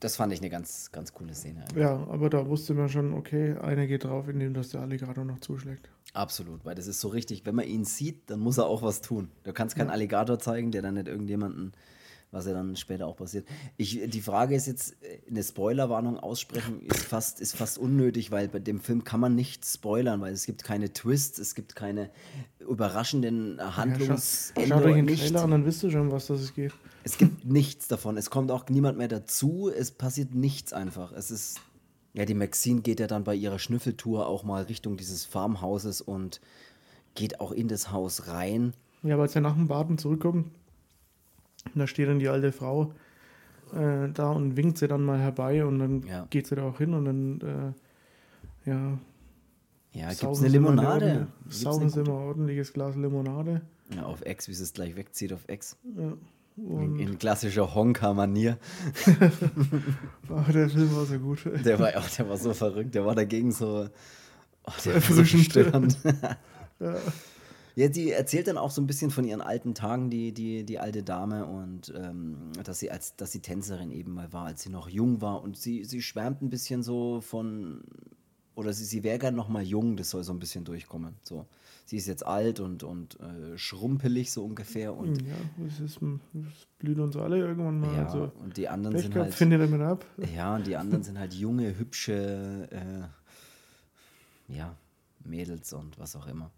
[0.00, 1.64] das fand ich eine ganz, ganz coole Szene.
[1.76, 5.40] ja, aber da wusste man schon, okay, einer geht drauf, indem das der Alligator noch
[5.40, 5.88] zuschlägt.
[6.12, 9.00] Absolut, weil das ist so richtig, wenn man ihn sieht, dann muss er auch was
[9.00, 9.30] tun.
[9.44, 11.72] Du kannst keinen Alligator zeigen, der dann nicht irgendjemanden,
[12.32, 13.46] was ja dann später auch passiert.
[13.76, 18.48] Ich, die Frage ist jetzt, äh, eine Spoilerwarnung aussprechen ist fast, ist fast unnötig, weil
[18.48, 22.10] bei dem Film kann man nicht spoilern, weil es gibt keine Twists, es gibt keine
[22.58, 24.68] überraschenden Ja, schau, Handlungsänderungen.
[24.82, 25.22] schau dir den nicht.
[25.22, 26.72] Trailer an, dann wisst ihr schon, was das es geht.
[27.04, 28.16] Es gibt nichts davon.
[28.16, 29.70] Es kommt auch niemand mehr dazu.
[29.74, 31.12] Es passiert nichts einfach.
[31.12, 31.60] Es ist.
[32.14, 36.40] Ja, die Maxine geht ja dann bei ihrer Schnüffeltour auch mal Richtung dieses Farmhauses und
[37.14, 38.74] geht auch in das Haus rein.
[39.02, 40.50] Ja, aber als er nach dem Baden zurückkommt,
[41.74, 42.92] da steht dann die alte Frau
[43.74, 46.26] äh, da und winkt sie dann mal herbei und dann Ja.
[46.30, 47.40] geht sie da auch hin und dann,
[48.66, 48.98] äh, ja,
[49.94, 51.26] Ja, gibt es saugen eine Limonade?
[51.44, 53.62] Gibt's Saugen sie mal ein ordentliches Glas Limonade.
[53.94, 55.76] Ja, auf Ex, wie sie es gleich wegzieht auf Ex.
[55.96, 56.12] Ja.
[56.58, 58.58] In, Und in klassischer Honka-Manier.
[60.34, 61.44] ach, der Film war so gut.
[61.64, 62.94] Der war, oh, der war so verrückt.
[62.94, 63.88] Der war dagegen so.
[64.64, 65.44] Oh, der so erfrischend.
[65.44, 65.98] störend.
[66.80, 66.96] Ja.
[67.74, 70.78] Ja, die erzählt dann auch so ein bisschen von ihren alten Tagen, die, die, die
[70.78, 74.70] alte Dame, und ähm, dass sie als dass sie Tänzerin eben mal war, als sie
[74.70, 75.42] noch jung war.
[75.42, 77.82] Und sie, sie schwärmt ein bisschen so von,
[78.54, 81.14] oder sie, sie wäre gern noch mal jung, das soll so ein bisschen durchkommen.
[81.22, 81.46] So.
[81.86, 84.94] Sie ist jetzt alt und, und äh, schrumpelig so ungefähr.
[84.96, 85.98] Und, ja, das, ist,
[86.32, 87.94] das blüht uns alle irgendwann mal.
[87.94, 89.34] ja, also, und die anderen sind gehabt, halt.
[89.34, 90.04] findet damit ab.
[90.34, 94.76] Ja, und die anderen sind halt junge, hübsche äh, ja,
[95.24, 96.50] Mädels und was auch immer.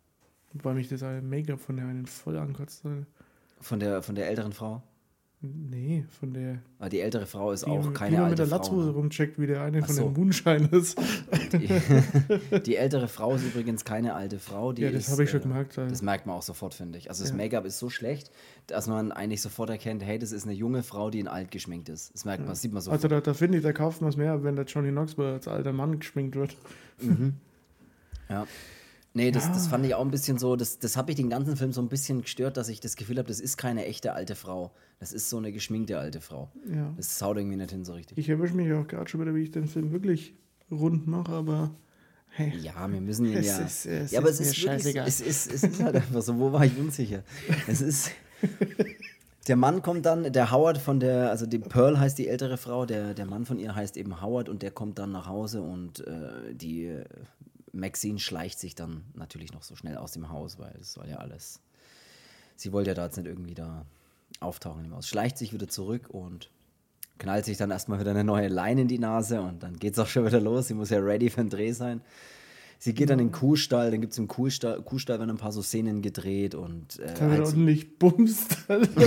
[0.54, 2.84] Wobei mich das Make-up von der einen voll ankotzt.
[3.60, 4.82] Von der, von der älteren Frau?
[5.40, 6.58] Nee, von der.
[6.78, 8.58] Weil die ältere Frau ist die, auch die keine immer alte mit der.
[8.58, 8.94] Latzhose ne?
[8.94, 10.04] rumcheckt, wie der eine Ach von so.
[10.04, 10.94] den Moonshiners.
[11.52, 14.72] Die, die ältere Frau ist übrigens keine alte Frau.
[14.72, 15.90] Die Ja, das ist, habe ich schon äh, gemerkt, also.
[15.90, 17.10] Das merkt man auch sofort, finde ich.
[17.10, 17.36] Also das Ja.
[17.36, 18.30] Make-up ist so schlecht,
[18.68, 21.90] dass man eigentlich sofort erkennt, hey, das ist eine junge Frau, die in alt geschminkt
[21.90, 22.14] ist.
[22.14, 23.04] Das merkt man, das sieht man sofort.
[23.04, 25.46] Also da, da finde ich, da kauft man es mehr, wenn der Johnny Knoxville als
[25.46, 26.56] alter Mann geschminkt wird.
[28.30, 28.46] Ja.
[29.16, 31.56] Nee, das, das fand ich auch ein bisschen so, das, das habe ich den ganzen
[31.56, 34.34] Film so ein bisschen gestört, dass ich das Gefühl habe, das ist keine echte alte
[34.34, 34.72] Frau.
[34.98, 36.50] Das ist so eine geschminkte alte Frau.
[36.68, 36.92] Ja.
[36.96, 38.18] Das haut irgendwie nicht hin so richtig.
[38.18, 40.34] Ich erwische mich auch gerade schon wieder, wie ich den Film wirklich
[40.68, 41.70] rund mache, aber
[42.30, 43.58] hey, Ja, wir müssen ihn Es ja.
[43.60, 45.06] ist- es ja, aber ist es ist, scheißegal.
[45.06, 47.22] es, ist, es ist halt einfach so, wo war ich unsicher?
[47.68, 48.10] Es ist.
[49.46, 52.86] Der Mann kommt dann, der Howard von der, also die Pearl heißt die ältere Frau,
[52.86, 56.00] der, der Mann von ihr heißt eben Howard und der kommt dann nach Hause und
[56.06, 56.96] äh, die
[57.74, 61.16] Maxine schleicht sich dann natürlich noch so schnell aus dem Haus, weil es soll ja
[61.16, 61.60] alles.
[62.56, 63.86] Sie wollte ja da jetzt nicht irgendwie da
[64.40, 65.08] auftauchen im Haus.
[65.08, 66.50] Schleicht sich wieder zurück und
[67.18, 70.06] knallt sich dann erstmal wieder eine neue Leine in die Nase und dann geht's auch
[70.06, 70.68] schon wieder los.
[70.68, 72.00] Sie muss ja ready für den Dreh sein.
[72.78, 75.52] Sie geht dann in den Kuhstall, dann gibt es im Kuhstall, Kuhstall werden ein paar
[75.52, 78.56] so Szenen gedreht und äh, wird halt so, ordentlich bumst.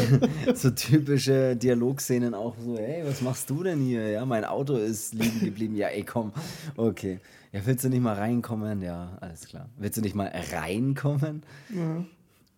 [0.56, 4.10] so typische Dialogszenen auch so, hey, was machst du denn hier?
[4.10, 5.76] Ja, mein Auto ist liegen geblieben.
[5.76, 6.32] Ja, ey, komm.
[6.76, 7.20] Okay.
[7.52, 8.82] Ja, willst du nicht mal reinkommen?
[8.82, 9.70] Ja, alles klar.
[9.78, 11.44] Willst du nicht mal reinkommen?
[11.70, 12.04] ja.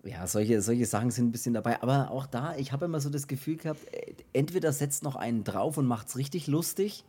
[0.06, 1.84] Ja, solche, solche Sachen sind ein bisschen dabei.
[1.84, 5.44] Aber auch da, ich habe immer so das Gefühl gehabt, äh, entweder setzt noch einen
[5.44, 7.04] drauf und macht es richtig lustig,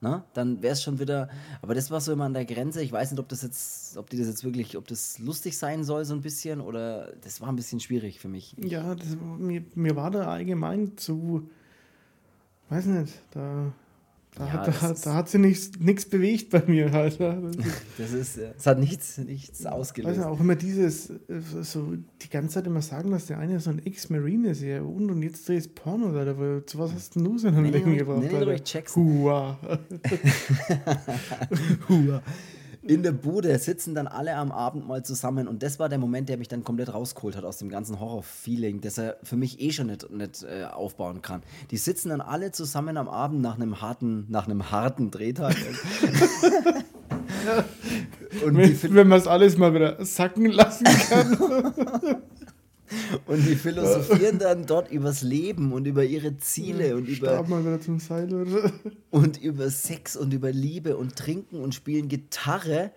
[0.00, 0.24] ne?
[0.34, 1.28] dann wäre es schon wieder.
[1.62, 2.82] Aber das war so immer an der Grenze.
[2.82, 5.84] Ich weiß nicht, ob das jetzt, ob die das jetzt wirklich, ob das lustig sein
[5.84, 8.54] soll, so ein bisschen, oder das war ein bisschen schwierig für mich.
[8.58, 11.48] Ja, das, mir, mir war da allgemein zu,
[12.68, 13.72] weiß nicht, da,
[14.36, 15.70] da, Ja, da, da hat sie nichts,
[16.06, 17.20] bewegt bei mir halt.
[17.20, 20.18] Das ist, Das ist, äh, es hat nichts, nichts weiß ausgelöst.
[20.18, 23.70] nicht, auch immer dieses, äh, so die ganze Zeit immer sagen, dass der eine so
[23.70, 27.24] ein Ex-Marine ist, ja, und, und jetzt drehst Porno, Alter, weil, zu was hast denn
[27.24, 29.04] du so in deinem Nenn ihn Leben gebracht, nenn ruhig Jackson.
[29.06, 29.58] Hua.
[32.86, 36.28] In der Bude sitzen dann alle am Abend mal zusammen und das war der Moment,
[36.28, 39.72] der mich dann komplett rausgeholt hat aus dem ganzen Horror-Feeling, das er für mich eh
[39.72, 41.42] schon nicht, nicht äh, aufbauen kann.
[41.70, 45.56] Die sitzen dann alle zusammen am Abend nach einem harten, nach einem harten Drehtag.
[48.44, 52.22] und, Wenn, wenn man es alles mal wieder sacken lassen kann.
[53.26, 57.64] und die philosophieren dann dort übers Leben und über ihre Ziele und über, Stab mal
[57.64, 58.32] wieder zum Seil.
[58.32, 58.72] Oder?
[59.10, 62.90] und über Sex und über Liebe und Trinken und spielen Gitarre.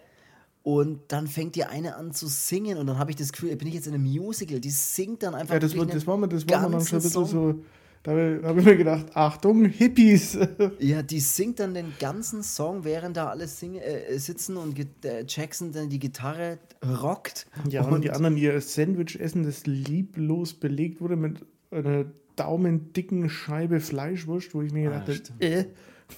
[0.64, 3.70] Und dann fängt die eine an zu singen und dann habe ich das Gefühl, bin
[3.70, 6.28] ich jetzt in einem Musical, die singt dann einfach Ja, das, war, das war mir,
[6.28, 7.54] das war mir dann schon ein bisschen Song.
[7.54, 7.64] so.
[8.08, 10.38] Da habe ich mir gedacht, Achtung, Hippies.
[10.80, 15.26] Ja, die singt dann den ganzen Song, während da alle sing äh, sitzen und äh,
[15.28, 17.48] Jackson dann die Gitarre rockt.
[17.70, 22.06] Ja, und, die anderen ihr Sandwich essen, das lieblos belegt wurde mit einer
[22.38, 25.66] daumendicken Scheibe Fleischwurst, wo ich mir Ah, gedacht habe, äh,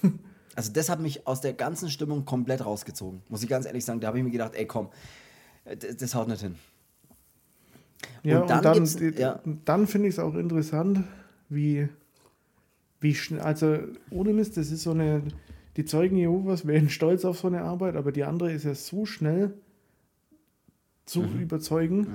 [0.54, 3.22] Also das hat mich aus der ganzen Stimmung komplett rausgezogen.
[3.28, 4.90] Muss ich ganz ehrlich sagen, da habe ich mir gedacht, ey komm,
[5.64, 6.54] äh, das, das haut nicht hin.
[8.22, 9.40] Ja, Und und dann dann, ja.
[9.64, 11.04] dann finde ich es auch interessant,
[11.50, 11.88] wie,
[13.00, 13.76] wie schnell, also
[14.10, 15.22] ohne Mist, das ist so eine,
[15.76, 19.04] die Zeugen Jehovas wären stolz auf so eine Arbeit, aber die andere ist ja so
[19.04, 19.52] schnell
[21.06, 21.40] zu Mhm.
[21.40, 22.06] überzeugen.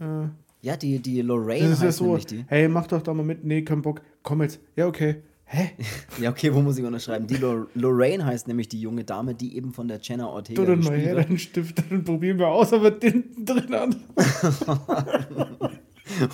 [0.00, 0.28] Äh,
[0.60, 3.62] Ja, die, die Lorraine das ist ja so, hey, mach doch da mal mit, nee,
[3.62, 5.70] kein Bock, komm jetzt, ja, okay, hä?
[6.20, 7.26] Ja, okay, wo muss ich unterschreiben?
[7.28, 10.66] Die Lor Lorraine heißt nämlich die junge Dame, die eben von der Jenna Ortega Du
[10.68, 13.96] dann mal her, deinen Stift, dann probieren wir aus, ob er den drin hat.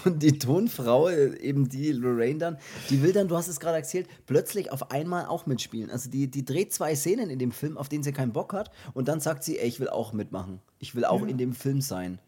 [0.05, 2.59] Und die Tonfrau, eben die Lorraine dann,
[2.91, 5.91] die will dann, du hast es gerade erzählt, plötzlich auf einmal auch mitspielen.
[5.91, 8.71] Also die, die dreht zwei Szenen in dem Film, auf denen sie keinen Bock hat.
[8.95, 10.61] Und dann sagt sie, ey, ich will auch mitmachen.
[10.79, 11.29] Ich will auch Ja.
[11.29, 12.19] in dem Film sein.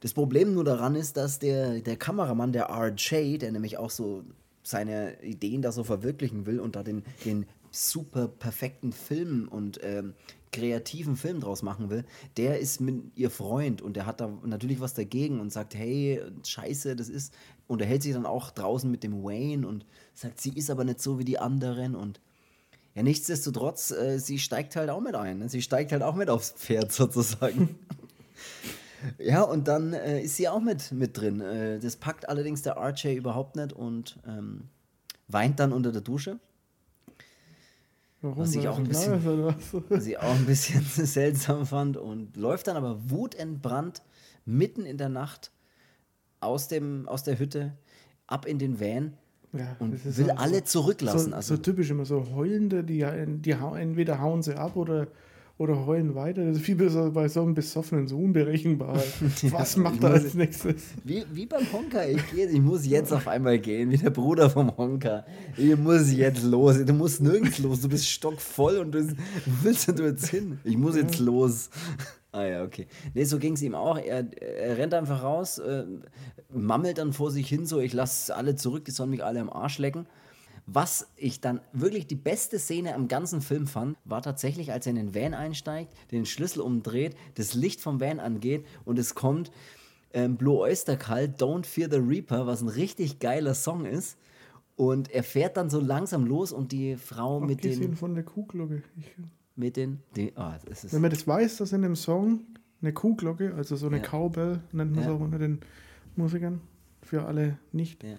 [0.00, 4.24] Das Problem nur daran ist, dass der, der Kameramann, der RJ, der nämlich auch so
[4.62, 10.14] seine Ideen da so verwirklichen will und da den, den super perfekten Film und ähm,
[10.52, 12.04] kreativen Film draus machen will,
[12.36, 16.22] der ist mit ihr Freund und der hat da natürlich was dagegen und sagt, hey,
[16.44, 17.32] scheiße, das ist,
[17.66, 21.18] unterhält sich dann auch draußen mit dem Wayne und sagt, sie ist aber nicht so
[21.18, 22.20] wie die anderen und
[22.94, 25.38] ja, nichtsdestotrotz, äh, sie steigt halt auch mit ein.
[25.38, 25.48] Ne?
[25.48, 27.78] Sie steigt halt auch mit aufs Pferd sozusagen.
[29.18, 31.40] ja, und dann äh, ist sie auch mit, mit drin.
[31.40, 34.64] Äh, das packt allerdings der RJ überhaupt nicht und ähm,
[35.28, 36.40] weint dann unter der Dusche.
[38.22, 38.38] Warum?
[38.42, 39.24] Was ich auch ein bisschen-
[39.88, 40.06] was?
[40.06, 44.02] ich auch ein bisschen seltsam fand und läuft dann aber wutentbrannt
[44.44, 45.50] mitten in der Nacht
[46.40, 47.72] aus, dem, aus der Hütte
[48.26, 49.14] ab in den Van
[49.52, 51.30] Ja, und will so- alle zurücklassen.
[51.30, 55.08] So, also, so typisch immer so heulende, die, die entweder hauen sie ab oder,
[55.60, 56.46] oder heulen weiter.
[56.46, 58.96] Das ist viel besser bei so einem Besoffenen, so unberechenbar.
[59.50, 60.82] Was macht ich er als nächstes?
[61.04, 64.48] wie, wie beim Honka, ich, geh, ich muss jetzt auf einmal gehen, wie der Bruder
[64.48, 65.26] vom Honka.
[65.58, 66.82] Ich muss jetzt los.
[66.82, 69.14] Du musst nirgends los, du bist stockvoll und du,
[69.62, 70.58] willst du jetzt hin?
[70.64, 71.68] Ich muss jetzt los.
[72.32, 72.86] Ah ja, okay.
[73.12, 73.98] Nee, so ging es ihm auch.
[73.98, 75.82] Er, er rennt einfach raus, äh,
[76.48, 79.50] mammelt dann vor sich hin, so ich lasse alle zurück, die sollen mich alle am
[79.50, 80.06] Arsch lecken.
[80.66, 84.90] Was ich dann wirklich die beste Szene am ganzen Film fand, war tatsächlich, als er
[84.90, 89.50] in den Van einsteigt, den Schlüssel umdreht, das Licht vom Van angeht und es kommt
[90.12, 94.16] ähm, Blue Oyster Cult, Don't Fear the Reaper, was ein richtig geiler Song ist.
[94.76, 98.24] Und er fährt dann so langsam los und die Frau mit Abgesehen den, von der
[98.24, 98.82] Kuhglocke.
[98.96, 99.14] Ich,
[99.56, 100.52] mit den, die, oh,
[100.90, 102.40] wenn man das weiß, dass in dem Song
[102.80, 104.02] eine Kuhglocke, also so eine Ja.
[104.02, 105.12] Cowbell, nennt man es Ja.
[105.14, 105.60] auch unter den
[106.16, 106.62] Musikern,
[107.02, 108.16] für alle nicht ja,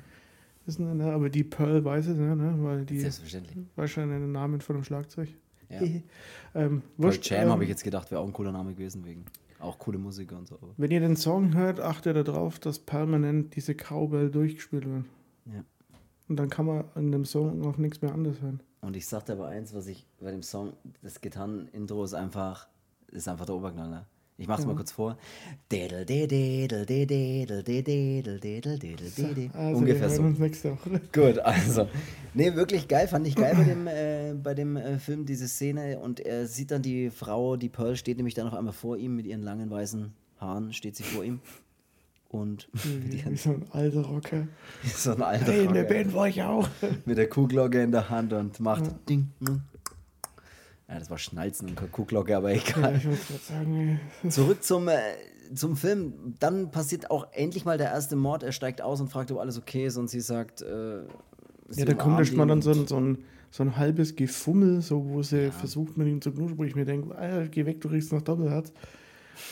[0.65, 1.11] wissen, ne?
[1.11, 2.35] aber die Pearl weiß es, ne?
[2.35, 2.55] ne?
[2.63, 3.57] weil die selbstverständlich.
[3.75, 5.29] weiß schon den Namen von dem Schlagzeug.
[5.69, 5.81] Ja.
[6.55, 9.25] ähm, wurscht, Jam ähm, habe ich jetzt gedacht, wäre auch ein cooler Name gewesen, wegen
[9.59, 10.55] auch coole Musiker und so.
[10.55, 15.05] Aber, Wenn ihr den Song hört, achtet darauf, dass permanent diese Cowbell durchgespielt wird.
[15.45, 15.63] ja.
[16.27, 18.61] Und dann kann man an dem Song auch nichts mehr anderes hören.
[18.79, 22.67] Und ich sagte aber eins, was ich bei dem Song, das Gitarren-Intro ist einfach
[23.11, 24.07] ist einfach der Oberknaller.
[24.37, 24.67] Ich mach's Ja.
[24.67, 25.17] mal kurz vor.
[29.53, 30.23] Also, Ungefähr so.
[31.13, 31.87] Gut, also.
[32.33, 35.99] Nee, wirklich geil, fand ich geil bei dem, äh, bei dem äh, Film, diese Szene.
[35.99, 39.15] Und er sieht dann die Frau, die Pearl, steht nämlich dann auf einmal vor ihm
[39.15, 41.39] mit ihren langen weißen Haaren, steht sie vor ihm.
[42.29, 44.47] Und Wie, wie so ein alter Rocker.
[44.83, 46.67] so ein alter Hey, in der Rocker Band war ich auch.
[47.05, 49.27] mit der Kuhglocke in der Hand und macht Ding.
[49.41, 49.61] Ding.
[50.91, 52.97] Ja, das war Schnalzen und Kuhglocke, aber Ja, egal.
[52.97, 53.99] ich gerade sagen.
[54.29, 54.97] Zurück zum, äh,
[55.55, 56.35] zum Film.
[56.39, 58.43] Dann passiert auch endlich mal der erste Mord.
[58.43, 59.95] Er steigt aus und fragt, ob alles okay ist.
[59.95, 61.03] Und sie sagt, äh,
[61.69, 63.17] sie ja, da kommt umarmt erst mal ihn dann so ein, so, ein,
[63.51, 66.83] so ein halbes Gefummel, so wo sie versucht mit ihm zu knutschen, wo ich mir
[66.83, 68.73] denke, Alter, geh weg, du riechst nach Doppelherz.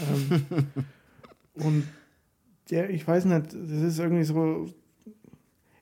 [0.01, 0.67] Ähm,
[1.53, 1.83] und
[2.69, 4.65] ja, ich weiß nicht, das ist irgendwie so.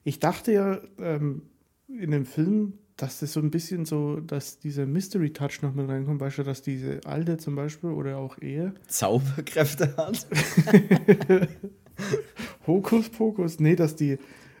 [0.04, 1.42] Ich dachte ja ähm,
[1.88, 5.88] in dem Film, dass das so ein bisschen so, dass dieser Mystery Touch noch mit
[5.88, 10.26] reinkommt, du, dass diese Alte zum Beispiel oder auch er Zauberkräfte hat.
[12.66, 14.18] Hokus Pokus, nee, dass die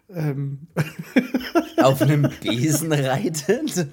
[0.08, 0.68] ähm,
[1.78, 3.88] auf einem Besen reitet.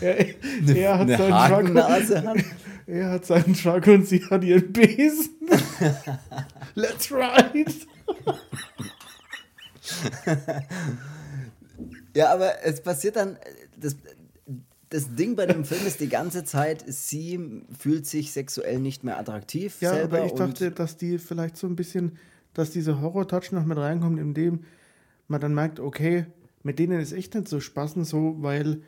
[0.00, 0.26] er,
[0.66, 2.36] er hat eine seinen Truck Hakennase hat.
[2.88, 5.30] Er hat seinen Truck und sie hat ihren Besen.
[6.76, 7.72] Let's ride!
[12.16, 13.36] Ja, aber es passiert dann.
[13.78, 13.96] Das,
[14.88, 19.18] das Ding bei dem Film ist die ganze Zeit, sie fühlt sich sexuell nicht mehr
[19.18, 20.18] attraktiv Ja, selber.
[20.18, 22.16] aber ich dachte, dass die vielleicht so ein bisschen,
[22.54, 24.60] dass dieser Horror-Touch noch mit reinkommt, indem
[25.28, 26.26] man dann merkt, okay,
[26.62, 28.80] mit denen ist echt nicht so spaßen, so, weil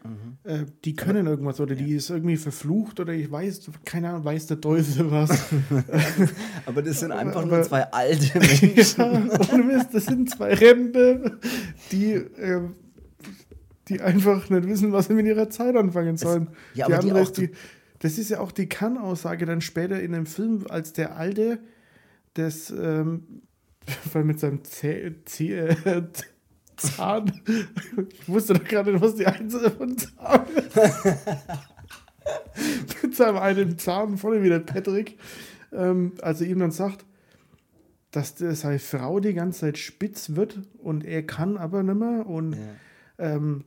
[0.45, 4.47] äh, die können irgendwas oder die ist irgendwie verflucht oder ich weiß, keine Ahnung, weiß
[4.47, 5.31] der Teufel was.
[6.67, 8.73] aber das sind einfach aber- nur zwei alte Menschen.
[8.77, 11.39] ja, ohne Mist, das sind zwei Rempel,
[11.93, 12.75] die, ähm,
[13.89, 16.49] die einfach nicht wissen, was sie mit ihrer Zeit anfangen sollen.
[16.75, 17.51] ja, die aber die andere auch ist die,
[18.01, 21.59] das ist ja auch die Kann-Aussage dann später in dem Film, als der Alte
[22.35, 23.43] das, ähm,
[24.13, 25.53] weil mit seinem Zäh Zäh
[25.85, 26.03] äh,
[26.77, 27.33] Zahn,
[28.13, 30.77] ich wusste doch gerade nicht, was die Einzelne von Zahn ist.
[33.03, 35.19] mit seinem einen Zahn vorne wieder Patrick,
[35.73, 37.05] ähm, als er ihm dann sagt,
[38.13, 42.27] dass der, seine Frau die ganze Zeit spitz wird und er kann aber nicht mehr
[42.27, 42.57] und
[43.19, 43.65] ähm,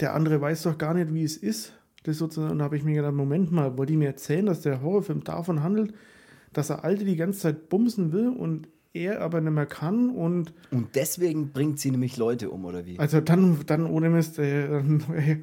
[0.00, 1.72] der andere weiß doch gar nicht, wie es ist.
[2.02, 4.60] Das sozusagen, und da habe ich mir gedacht, Moment mal, wollte ich mir erzählen, dass
[4.60, 5.92] der Horrorfilm davon handelt,
[6.52, 10.52] dass er Alte die ganze Zeit bumsen will und er aber nicht mehr kann und
[10.70, 12.98] Und deswegen bringt sie nämlich Leute um, oder wie?
[12.98, 15.42] also dann, dann ohne Mist, äh, dann, äh,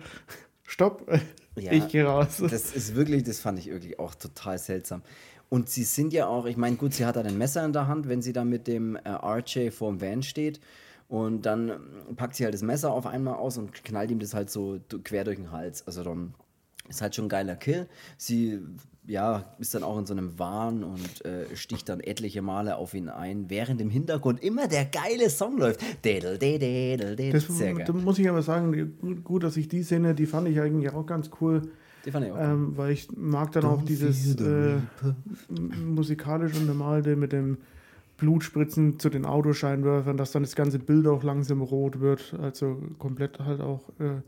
[0.63, 1.19] stopp, äh,
[1.61, 2.37] Ja, ich gehe raus.
[2.37, 5.03] Das ist wirklich, das fand ich wirklich auch total seltsam.
[5.49, 7.87] Und sie sind ja auch, ich meine, gut, sie hat dann ein Messer in der
[7.87, 10.59] Hand, wenn sie da mit dem äh, RJ vorm Van steht.
[11.13, 14.33] Und dann ähm, packt sie halt das Messer auf einmal aus und knallt ihm das
[14.33, 15.85] halt so quer durch den Hals.
[15.85, 16.33] Also dann
[16.89, 17.87] ist halt schon ein geiler Kill.
[18.17, 18.59] Sie,
[19.05, 22.95] ja, ist dann auch in so einem Wahn und äh, sticht dann etliche Male auf
[22.95, 25.81] ihn ein, während im Hintergrund immer der geile Song läuft.
[26.03, 27.31] Dädel, dädel, dädel.
[27.31, 27.83] Das, Sehr geil.
[27.85, 31.05] da muss ich aber sagen, gut- dass ich die Szene, die fand ich eigentlich auch
[31.05, 31.61] ganz cool,
[32.05, 32.39] Die fand ich auch.
[32.39, 34.77] ähm, weil ich mag dann auch dieses äh,
[35.85, 37.57] musikalisch untermalte mit dem
[38.23, 43.39] Blutspritzen zu den Autoscheinwerfern, dass dann das ganze Bild auch langsam rot wird, also komplett
[43.39, 43.89] halt auch.
[43.99, 44.21] Äh,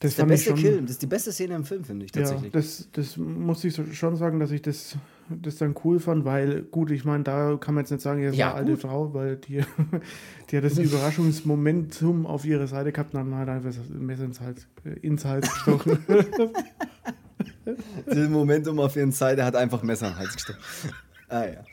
[0.00, 0.80] das ist der beste Kill.
[0.82, 2.50] Das ist die beste Szene im Film, finde ich Ja, tatsächlich.
[2.50, 4.96] das, das muss ich schon sagen, dass ich das,
[5.28, 8.30] das dann cool fand, weil, gut, ich meine, da kann man jetzt nicht sagen, ja,
[8.30, 8.76] das Ja, eine alte.
[8.78, 9.62] Frau, weil die,
[10.50, 14.40] die hat das Überraschungsmomentum auf ihrer Seite gehabt und dann hat einfach das Messer ins
[14.40, 15.98] Hals, äh, ins Hals gestochen.
[18.06, 20.58] Das Momentum auf ihren Seite hat einfach Messer am Hals gesteckt.
[21.28, 21.64] Ah ja.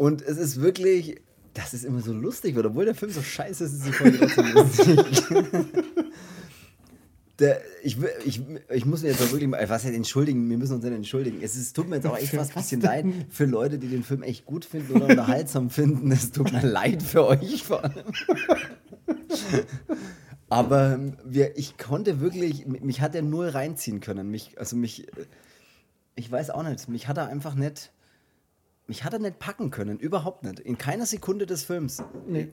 [0.00, 1.20] Und es ist wirklich,
[1.52, 4.16] dass es immer so lustig wird, obwohl der Film so scheiße ist, ist die Folge
[4.16, 4.96] trotzdem lustig.
[7.38, 10.74] Der, ich, ich, ich muss mir jetzt auch wirklich mal, was heißt entschuldigen, wir müssen
[10.74, 11.40] uns nicht entschuldigen.
[11.42, 14.02] Es ist, tut mir jetzt auch echt fast ein bisschen leid für Leute, die den
[14.02, 16.10] Film echt gut finden oder unterhaltsam finden.
[16.12, 18.06] Es tut mir leid für euch vor allem.
[20.48, 24.30] Aber ähm, wir, ich konnte wirklich, mich hat er null reinziehen können.
[24.30, 25.26] Mich, also mich, äh,
[26.14, 27.92] ich weiß auch nicht, mich hat er einfach nicht,
[28.90, 30.58] mich hat er nicht packen können, überhaupt nicht.
[30.58, 32.02] In keiner Sekunde des Films.
[32.26, 32.48] nee.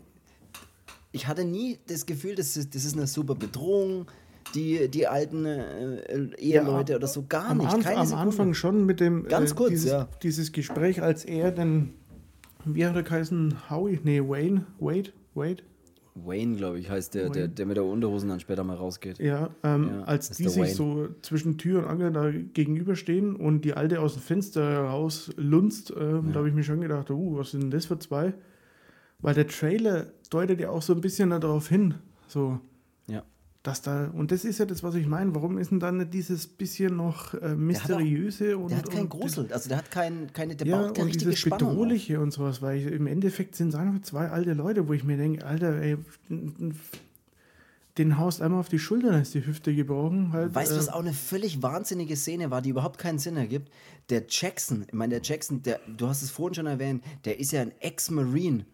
[1.12, 4.06] Ich hatte nie das Gefühl, das ist, das ist eine super Bedrohung,
[4.54, 7.68] die, die alten äh, Eheleute oder so, gar nicht.
[7.68, 8.30] Anf Keine am Sekunde.
[8.30, 10.08] Anfang schon mit dem Ganz kurz, dieses, ja.
[10.22, 11.94] dieses Gespräch, als er dann,
[12.66, 15.64] wie hat er geheißen, Howie, nee, Wayne, Wade, Wade,
[16.26, 17.50] Wayne, glaube ich, heißt der, der, Wayne.
[17.50, 19.20] der mit der Unterhosen dann später mal rausgeht.
[19.20, 20.74] ja, ähm, Ja, als die sich Wayne.
[20.74, 25.94] so zwischen Tür und Angel da gegenüberstehen und die Alte aus dem Fenster raus lunzt,
[25.98, 28.34] ähm, da habe ich mir schon gedacht, uh, was sind denn das für zwei?
[29.20, 31.96] Weil der Trailer deutet ja auch so ein bisschen darauf hin,
[32.28, 32.62] so, Ja.
[33.68, 36.48] Dass da, und das ist ja das, was ich meine, warum ist denn dann dieses
[36.48, 38.72] bisschen noch äh, mysteriöse der hat auch, und.
[38.72, 41.08] Der hat keinen und, Grusel, also der hat kein, keine, der ja, baut keine und
[41.10, 41.68] richtige dieses Spannung.
[41.68, 41.74] auf.
[41.74, 45.04] Bedrohliche und sowas, weil ich, im Endeffekt sind es einfach zwei alte Leute, wo ich
[45.04, 45.98] mir denke, Alter, ey,
[47.98, 50.32] den haust einmal auf die Schulter, dann ist die Hüfte gebrochen.
[50.32, 53.36] Halt, Weißt du, was äh, auch eine völlig wahnsinnige Szene war, die überhaupt keinen Sinn
[53.36, 53.70] ergibt?
[54.10, 57.52] Der Jackson, ich meine, der Jackson, der, du hast es vorhin schon erwähnt, der ist
[57.52, 58.66] ja ein Ex-Marine.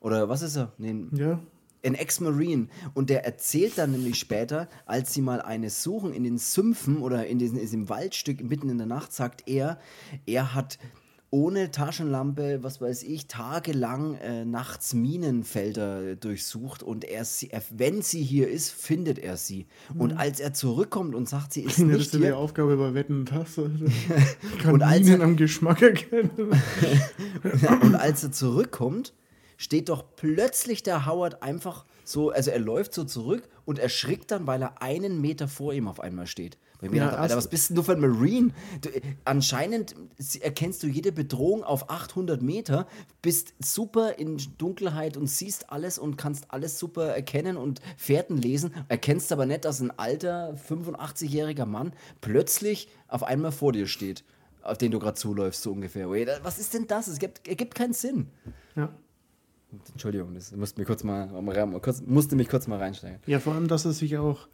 [0.00, 0.72] Oder was ist er?
[0.76, 1.40] Nee, Ja,
[1.84, 2.68] ein Ex-Marine.
[2.94, 7.26] Und der erzählt dann nämlich später, als sie mal eine suchen in den Sümpfen oder
[7.26, 9.78] in diesem, in diesem Waldstück mitten in der Nacht, sagt er,
[10.26, 10.78] er hat
[11.30, 18.02] ohne Taschenlampe, was weiß ich, tagelang äh, nachts Minenfelder durchsucht und er, sie, er, wenn
[18.02, 19.66] sie hier ist, findet er sie.
[19.98, 22.38] Und als er zurückkommt und sagt, sie ist ja, das nicht ist ja die hier,
[22.38, 23.58] Aufgabe bei Wetten und Tass.
[23.58, 23.72] Alter.
[24.62, 26.30] Kann Und Minen er- am Geschmack erkennen.
[27.82, 29.12] und als er zurückkommt,
[29.56, 34.46] steht doch plötzlich der Howard einfach so, also er läuft so zurück und erschrickt dann,
[34.46, 36.58] weil er einen Meter vor ihm auf einmal steht.
[36.80, 38.50] Bei mir Ja, dachte, Alter, was bist denn du für ein Marine?
[38.82, 39.94] Du, äh, anscheinend
[40.40, 42.86] erkennst du jede Bedrohung auf 800 Meter,
[43.22, 48.74] bist super in Dunkelheit und siehst alles und kannst alles super erkennen und Fährten lesen,
[48.88, 54.24] erkennst aber nicht, dass ein alter 85-jähriger Mann plötzlich auf einmal vor dir steht,
[54.60, 56.10] auf den du gerade zuläufst, so ungefähr.
[56.42, 57.08] Was ist denn das?
[57.08, 58.28] Es gibt, ergibt keinen Sinn.
[58.76, 58.90] Ja.
[59.92, 61.28] Entschuldigung, das musste, mir kurz mal,
[61.80, 63.18] kurz, musste mich kurz mal reinsteigen.
[63.26, 64.48] ja, vor allem, dass er sich auch,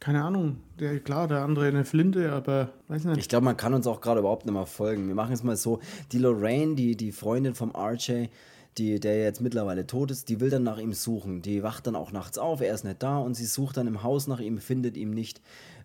[0.00, 3.18] keine Ahnung, der, klar, der andere eine Flinte, aber weiß nicht.
[3.18, 5.06] Ich glaube, man kann uns auch gerade überhaupt nicht mehr folgen.
[5.06, 8.26] Wir machen es mal so: Die Lorraine, die, die Freundin vom RJ,
[8.78, 11.42] die, der jetzt mittlerweile tot ist, die will dann nach ihm suchen.
[11.42, 14.02] Die wacht dann auch nachts auf, er ist nicht da und sie sucht dann im
[14.02, 15.40] Haus nach ihm, findet ihn nicht.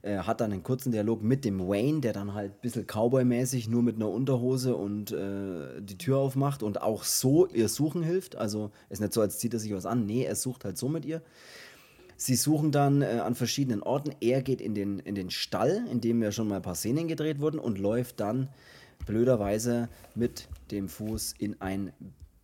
[0.07, 3.67] Äh, hat dann einen kurzen Dialog mit dem Wayne, der dann halt ein bisschen Cowboy-mäßig
[3.67, 8.37] nur mit einer Unterhose und äh, die Tür aufmacht und auch so ihr Suchen hilft.
[8.37, 10.05] Also ist nicht so, als zieht er sich was an.
[10.05, 11.21] Nee, er sucht halt so mit ihr.
[12.15, 14.15] Sie suchen dann äh, an verschiedenen Orten.
[14.21, 17.09] Er geht in den, in den Stall, in dem ja schon mal ein paar Szenen
[17.09, 18.47] gedreht wurden und läuft dann
[19.05, 21.91] blöderweise mit dem Fuß in ein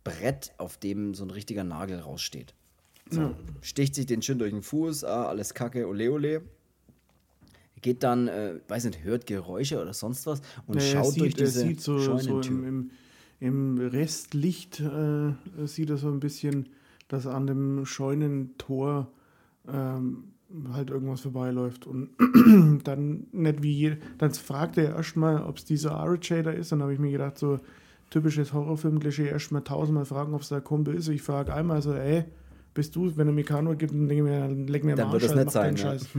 [0.04, 2.52] Brett, auf dem so ein richtiger Nagel raussteht.
[3.08, 6.42] So, Sticht sich den schön durch den Fuß, ah, alles kacke, ole ole.
[7.84, 11.34] Geht dann, äh, weiß nicht, hört Geräusche oder sonst was und Ja, schaut sieht, durch
[11.34, 12.90] diese er sieht so, so im, im,
[13.40, 15.34] im Restlicht, äh,
[15.66, 16.70] sieht er so ein bisschen,
[17.08, 19.12] dass an dem Scheunentor
[19.68, 20.32] ähm,
[20.72, 21.86] halt irgendwas vorbeiläuft.
[21.86, 22.08] Und
[22.84, 26.72] dann nicht wie je, dann fragt er erstmal, ob es dieser RJ da ist.
[26.72, 27.60] Dann habe ich mir gedacht, so
[28.08, 31.08] typisches Horrorfilm-Klischee, erstmal tausendmal fragen, ob es der Kumpel ist.
[31.08, 32.24] Ich frage einmal so, ey,
[32.72, 35.24] bist du, wenn er mir Kano gibt, dann denke ich mir, leck mir am Arsch,
[35.24, 35.82] das halt, nicht mach sein, ja.
[35.82, 36.08] Scheiß.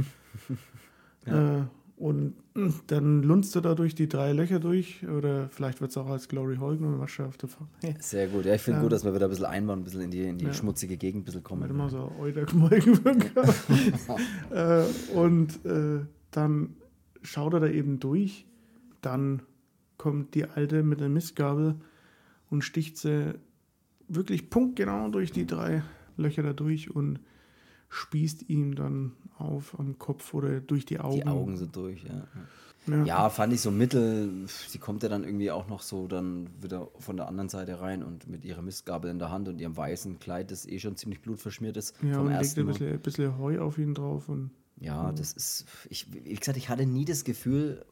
[1.26, 1.64] Äh,
[1.98, 2.34] und
[2.88, 5.06] dann lunzt er da durch die drei Löcher durch.
[5.08, 7.70] Oder vielleicht wird es auch als Glory Hole genommen, was schon auf der Fahrt.
[7.82, 8.46] Hey, Sehr gut.
[8.46, 8.84] Ja, ich finde Ja.
[8.84, 10.54] gut, dass wir wieder ein bisschen einbauen, ein bisschen in die, in die Ja.
[10.54, 11.62] schmutzige Gegend ein bisschen kommen.
[11.62, 12.08] Hätte mal so
[14.52, 14.84] äh,
[15.14, 16.76] Und äh, dann
[17.22, 18.46] schaut er da eben durch.
[19.02, 19.42] Dann
[19.98, 21.76] kommt die Alte mit der Mistgabel
[22.50, 23.34] und sticht sie
[24.08, 25.84] wirklich punktgenau durch die drei
[26.18, 27.20] Löcher da durch und
[27.90, 31.16] spießt ihm dann auf am Kopf oder durch die Augen.
[31.16, 32.28] Die Augen sind durch, ja.
[32.88, 33.04] Ja.
[33.04, 34.46] Ja, fand ich so mittel.
[34.48, 38.04] Sie kommt ja dann irgendwie auch noch so dann wieder von der anderen Seite rein
[38.04, 41.22] und mit ihrer Mistgabel in der Hand und ihrem weißen Kleid, das eh schon ziemlich
[41.22, 42.72] blutverschmiert ist Ja, vom und legt ersten ein Mal.
[42.74, 46.70] bisschen, ein bisschen Heu auf ihn drauf und Ja, das ist, ich, wie gesagt, ich
[46.70, 47.84] hatte nie das Gefühl,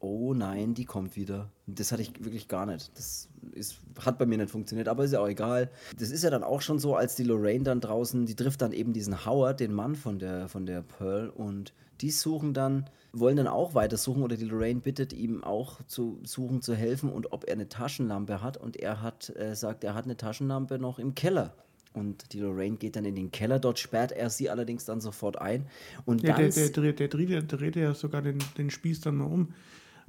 [0.00, 1.50] oh nein, die kommt wieder.
[1.66, 2.90] Das hatte ich wirklich gar nicht.
[2.96, 5.70] Das ist, hat bei mir nicht funktioniert, aber ist ja auch egal.
[5.98, 8.72] Das ist ja dann auch schon so, als die Lorraine dann draußen, die trifft dann
[8.72, 13.36] eben diesen Howard, den Mann von der, von der Pearl, und die suchen dann, wollen
[13.36, 17.32] dann auch weiter suchen oder die Lorraine bittet ihm auch zu suchen, zu helfen und
[17.32, 20.98] ob er eine Taschenlampe hat und er hat, äh, sagt, er hat eine Taschenlampe noch
[20.98, 21.54] im Keller.
[21.94, 25.40] Und die Lorraine geht dann in den Keller, dort sperrt er sie allerdings dann sofort
[25.40, 25.66] ein.
[26.04, 29.00] Und Ja, der, dann der, dreht, der, dreht, der dreht ja sogar den, den Spieß
[29.00, 29.54] dann mal um.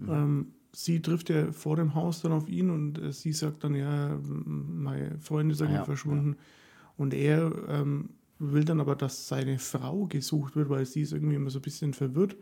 [0.08, 3.76] Ähm, sie trifft ja vor dem Haus dann auf ihn und äh, sie sagt dann,
[3.76, 6.38] ja, meine Freundin ist irgendwie Ja, verschwunden.
[6.98, 8.10] Und er ähm,
[8.40, 11.64] will dann aber, dass seine Frau gesucht wird, weil sie ist irgendwie immer so ein
[11.64, 12.38] bisschen verwirrt.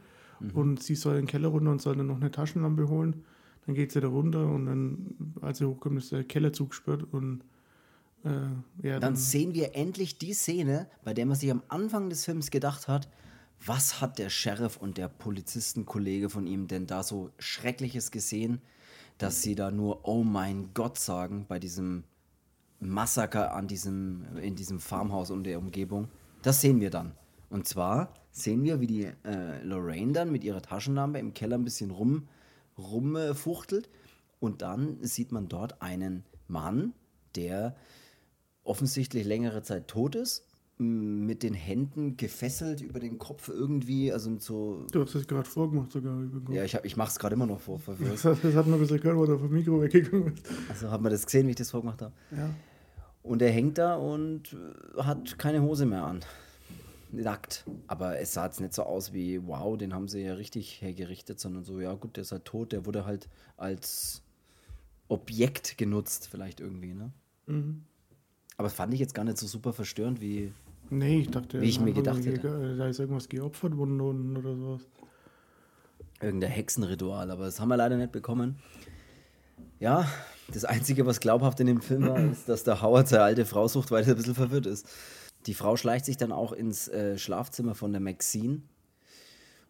[0.54, 3.24] Und sie soll in den Keller runter und soll dann noch eine Taschenlampe holen.
[3.66, 7.42] Dann geht sie da runter und dann, als sie hochkommt, ist der Keller zugesperrt und
[8.24, 12.24] äh, ja, Dann sehen wir endlich die Szene, bei der man sich am Anfang des
[12.26, 13.10] Films gedacht hat,
[13.66, 18.62] was hat der Sheriff und der Polizistenkollege von ihm denn da so Schreckliches gesehen,
[19.18, 22.04] dass sie da nur Oh mein Gott sagen bei diesem
[22.80, 26.10] Massaker an diesem, in diesem Farmhaus und der Umgebung.
[26.44, 27.14] Das sehen wir dann.
[27.50, 31.64] Und zwar sehen wir, wie die äh, Lorraine dann mit ihrer Taschenlampe im Keller ein
[31.64, 32.28] bisschen rum,
[32.78, 33.90] rumfuchtelt.
[34.40, 36.94] Und dann sieht man dort einen Mann,
[37.36, 37.76] der
[38.64, 40.44] offensichtlich längere Zeit tot ist
[40.80, 44.86] mit den Händen gefesselt über den Kopf irgendwie, also so.
[44.92, 46.14] Du hast das gerade vorgemacht sogar.
[46.22, 46.56] über den Kopf.
[46.56, 47.82] Ja, ich, hab, ich mach's gerade immer noch vor.
[48.00, 50.48] Das, hat- das hat man ein bisschen gehört, wo du vom Mikro weggegangen bist.
[50.70, 52.14] Also hat man das gesehen, wie ich das vorgemacht habe.
[52.32, 52.50] Ja.
[53.24, 54.56] Und er hängt da und
[54.98, 56.20] hat keine Hose mehr an.
[57.12, 57.66] Nackt.
[57.88, 61.40] Aber es sah jetzt nicht so aus wie, wow, den haben sie ja richtig hergerichtet,
[61.40, 64.22] sondern so, ja gut, der ist halt tot, der wurde halt als
[65.08, 67.12] Objekt genutzt, vielleicht irgendwie, ne?
[67.48, 67.84] Mhm.
[68.58, 70.52] Aber das fand ich jetzt gar nicht so super verstörend, wie.
[70.90, 72.76] Nee, ich dachte, Wie ich mir gedacht hätte.
[72.78, 74.82] Da ist irgendwas geopfert worden unten oder sowas.
[76.22, 78.58] irgendein Hexenritual, aber das haben wir leider nicht bekommen.
[79.80, 80.08] Ja,
[80.52, 83.68] das Einzige, was glaubhaft in dem Film war, ist, dass der Howard seine alte Frau
[83.68, 84.88] sucht, weil er ein bisschen verwirrt ist.
[85.46, 88.62] Die Frau schleicht sich dann auch ins äh, Schlafzimmer von der Maxine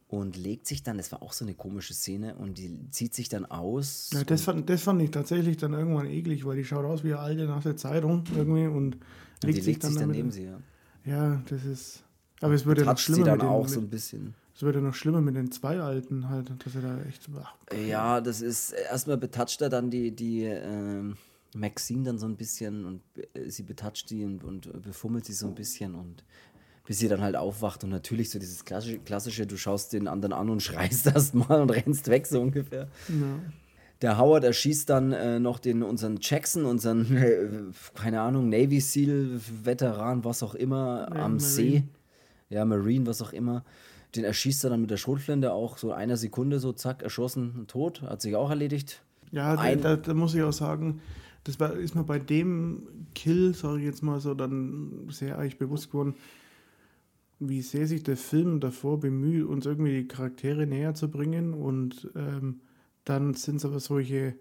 [0.07, 3.28] und legt sich dann, das war auch so eine komische Szene, und die zieht sich
[3.28, 4.11] dann aus.
[4.13, 7.13] Ja, das, fand, das fand ich tatsächlich dann irgendwann eklig, weil die schaut aus wie
[7.13, 8.97] eine alte nach der Zeitung irgendwie und
[9.43, 10.45] und legt sich legt dann, sich dann neben sie.
[10.45, 10.59] Ja.
[11.08, 12.03] Ja, das ist.
[12.41, 13.89] Aber es wird ja noch Toucht sie schlimmer dann mit den, auch mit, so ein
[13.89, 14.36] bisschen.
[14.55, 17.28] Es wird ja noch schlimmer mit den zwei Alten halt, dass er da echt.
[17.41, 21.18] Ach, Ja, das ist erstmal betatscht er dann die, die ähm,
[21.55, 23.01] Maxine dann so ein bisschen und
[23.34, 26.24] äh, sie betatscht sie und, und befummelt sie so ein bisschen und
[26.86, 30.34] bis sie dann halt aufwacht und natürlich so dieses klassische, klassische du schaust den anderen
[30.34, 32.88] an und schreist erstmal und rennst weg so ungefähr.
[33.10, 33.39] ja.
[34.02, 37.48] Der Howard erschießt dann äh, noch den unseren Jackson, unseren äh,
[37.95, 41.39] keine Ahnung Navy Seal Veteran, was auch immer Ja, am Marine.
[41.39, 41.84] See.
[42.50, 43.64] Ja, Marine, was auch immer.
[44.16, 48.02] Den erschießt er dann mit der Schrotflinte auch so einer Sekunde so zack erschossen, tot,
[48.04, 49.02] hat sich auch erledigt.
[49.32, 51.02] Ja, da, Ein- da, da muss ich auch sagen,
[51.43, 52.84] das war, ist mir bei dem
[53.16, 56.16] Kill, sage ich jetzt mal so, dann sehr eigentlich bewusst geworden,
[57.39, 62.10] wie sehr sich der Film davor bemüht, uns irgendwie die Charaktere näher zu bringen und
[62.16, 62.62] ähm,
[63.10, 64.36] dann sind es aber solche,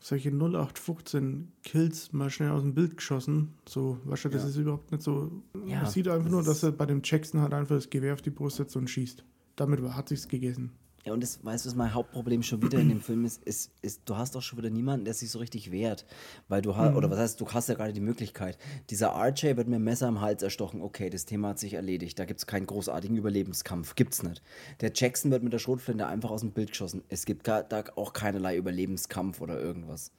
[0.00, 3.54] solche 0815 Kills mal schnell aus dem Bild geschossen.
[3.68, 4.48] So, weißt du, das Ja.
[4.48, 5.30] ist überhaupt nicht so.
[5.66, 8.14] Ja, man sieht einfach das nur, dass er bei dem Jackson halt einfach das Gewehr
[8.14, 9.24] auf die Brust setzt und schießt.
[9.56, 10.72] Damit hat sich's gegessen.
[11.04, 13.70] Ja, und das, weißt du, was mein Hauptproblem schon wieder in dem Film ist, ist,
[13.80, 16.04] ist, du hast doch schon wieder niemanden, der sich so richtig wehrt.
[16.48, 18.58] Weil du hast, oder was heißt, du hast ja gerade die Möglichkeit.
[18.90, 20.82] Dieser RJ wird mit dem Messer am Hals erstochen.
[20.82, 22.18] Okay, das Thema hat sich erledigt.
[22.18, 23.94] Da gibt es keinen großartigen Überlebenskampf.
[23.94, 24.42] Gibt's nicht.
[24.80, 27.02] Der Jackson wird mit der Schrotflinte einfach aus dem Bild geschossen.
[27.08, 30.12] Es gibt gar, da auch keinerlei Überlebenskampf oder irgendwas.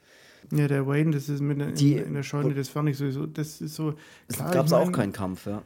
[0.51, 3.25] Ja, der Wayne, das ist mit der, Die- in, der Scheune, das fand ich sowieso,
[3.25, 3.93] das ist so.
[4.30, 5.61] Es gab ich auch mein- keinen Kampf, ja.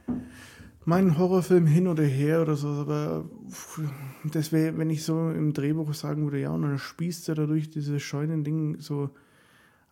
[0.86, 3.24] Mein Horrorfilm hin oder her oder so, aber
[4.24, 7.46] das wäre, wenn ich so im Drehbuch sagen würde, ja, und dann spießt er da
[7.46, 9.10] durch dieses Scheunending so.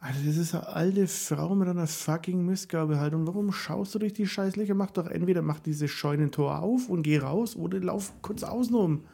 [0.01, 3.15] Alter, das ist eine alte Frau mit einer fucking Missgabe halt.
[3.15, 4.75] Und warum schaust du durch die Scheißlöcher?
[4.75, 9.05] Mach doch entweder mach dieses Scheunentor auf und geh raus oder lauf kurz außenrum.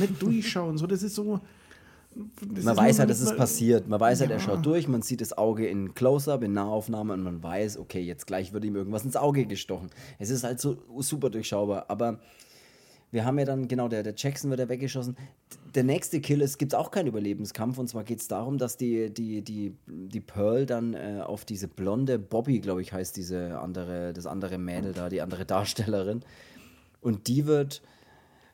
[0.00, 0.78] Nicht durchschauen.
[0.78, 1.40] So, das ist so.
[2.14, 3.88] Das Man ist weiß halt, dass es passiert.
[3.88, 4.42] Man weiß halt, er Ja.
[4.42, 8.26] schaut durch, man sieht das Auge in Close-Up, in Nahaufnahme und man weiß, okay, jetzt
[8.26, 9.90] gleich wird ihm irgendwas ins Auge gestochen.
[10.18, 11.86] Es ist halt so super durchschaubar.
[11.88, 12.20] Aber
[13.10, 15.16] wir haben ja dann, genau, der, der Jackson wird ja weggeschossen.
[15.74, 17.78] Der nächste Kill, es gibt auch keinen Überlebenskampf.
[17.78, 21.68] Und zwar geht es darum, dass die, die, die, die Pearl dann äh, auf diese
[21.68, 26.20] blonde Bobby, glaube ich, heißt diese andere, das andere Mädel da, die andere Darstellerin.
[27.00, 27.82] Und die wird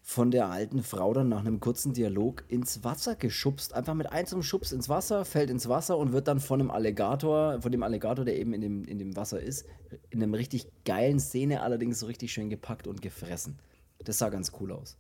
[0.09, 3.75] von der alten Frau dann nach einem kurzen Dialog ins Wasser geschubst.
[3.75, 7.61] Einfach mit einzelnem Schubs ins Wasser, fällt ins Wasser und wird dann von einem Alligator,
[7.61, 9.67] von dem Alligator, der eben in dem, in dem Wasser ist,
[10.09, 13.59] in einem richtig geilen Szene allerdings so richtig schön gepackt und gefressen.
[14.03, 14.97] Das sah ganz cool aus.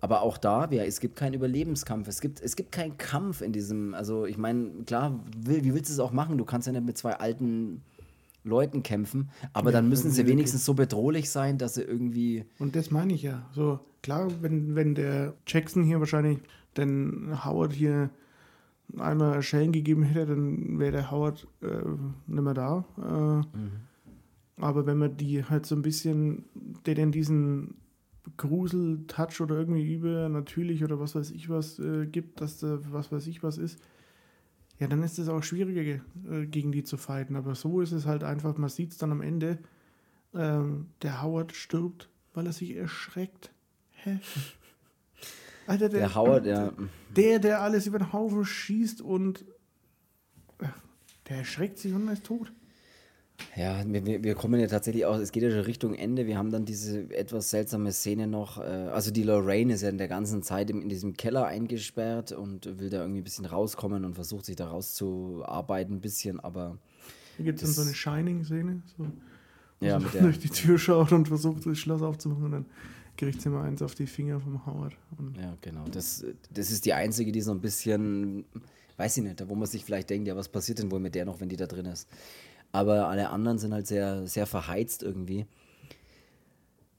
[0.00, 2.08] Aber auch da, ja, es gibt keinen Überlebenskampf.
[2.08, 5.92] Es gibt, es gibt keinen Kampf in diesem, also ich meine, klar, wie willst du
[5.92, 6.38] es auch machen?
[6.38, 7.82] Du kannst ja nicht mit zwei alten
[8.46, 12.90] Leuten kämpfen, aber dann müssen sie wenigstens so bedrohlich sein, dass sie irgendwie Und das
[12.90, 13.48] meine ich ja.
[13.52, 16.38] So, klar, wenn, wenn der Jackson hier wahrscheinlich
[16.76, 18.10] den Howard hier
[18.98, 21.66] einmal Schellen gegeben hätte, dann wäre der Howard äh,
[22.26, 22.84] nicht mehr da.
[22.98, 26.44] Äh, Aber wenn man die halt so ein bisschen,
[26.86, 27.74] denen diesen
[28.36, 33.26] Grusel-Touch oder irgendwie übernatürlich oder was weiß ich was äh, gibt, dass da was weiß
[33.26, 33.80] ich was ist,
[34.78, 37.36] ja, dann ist es auch schwieriger, äh, gegen die zu fighten.
[37.36, 39.58] Aber so ist es halt einfach, man sieht es dann am Ende,
[40.34, 43.52] ähm, der Howard stirbt, weil er sich erschreckt.
[43.90, 44.18] Hä?
[45.66, 46.72] Alter, der, der Howard, ja.
[47.16, 49.44] der, der alles über den Haufen schießt und
[50.60, 50.66] äh,
[51.28, 52.52] der erschreckt sich und ist tot.
[53.54, 56.26] Ja, wir, wir- kommen ja tatsächlich auch, es geht ja schon Richtung Ende.
[56.26, 58.58] Wir haben dann diese etwas seltsame Szene noch.
[58.58, 62.78] Äh, also die Lorraine ist ja in der ganzen Zeit in diesem Keller eingesperrt und
[62.78, 66.78] will da irgendwie ein bisschen rauskommen und versucht sich da rauszuarbeiten ein bisschen, aber
[67.36, 69.06] Hier gibt es dann so eine Shining-Szene, so,
[69.80, 72.66] wo ja, sie durch die Tür schaut und versucht, das Schloss aufzumachen und dann
[73.16, 74.94] kriegt sie mal eins auf die Finger vom Howard.
[75.40, 75.84] Ja, genau.
[75.90, 78.44] Das, das ist die einzige, die so ein bisschen,
[78.98, 81.14] weiß ich nicht, da wo man sich vielleicht denkt, ja, was passiert denn wohl mit
[81.14, 82.08] der noch, wenn die da drin ist.
[82.76, 85.46] Aber alle anderen sind halt sehr, sehr verheizt irgendwie.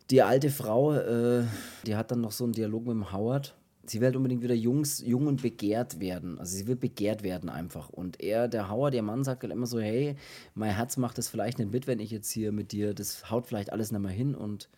[0.09, 1.43] Die alte Frau, äh,
[1.85, 3.55] die hat dann noch so einen Dialog mit dem Howard.
[3.85, 6.39] Sie will halt unbedingt wieder Jungs, jung und begehrt werden.
[6.39, 7.89] Also sie will begehrt werden einfach.
[7.89, 10.15] Und er, der Howard, der Mann, sagt halt immer so, hey,
[10.55, 13.45] mein Herz macht das vielleicht nicht mit, wenn ich jetzt hier mit dir, das haut
[13.45, 14.33] vielleicht alles nicht mehr hin.
[14.33, 14.69] Und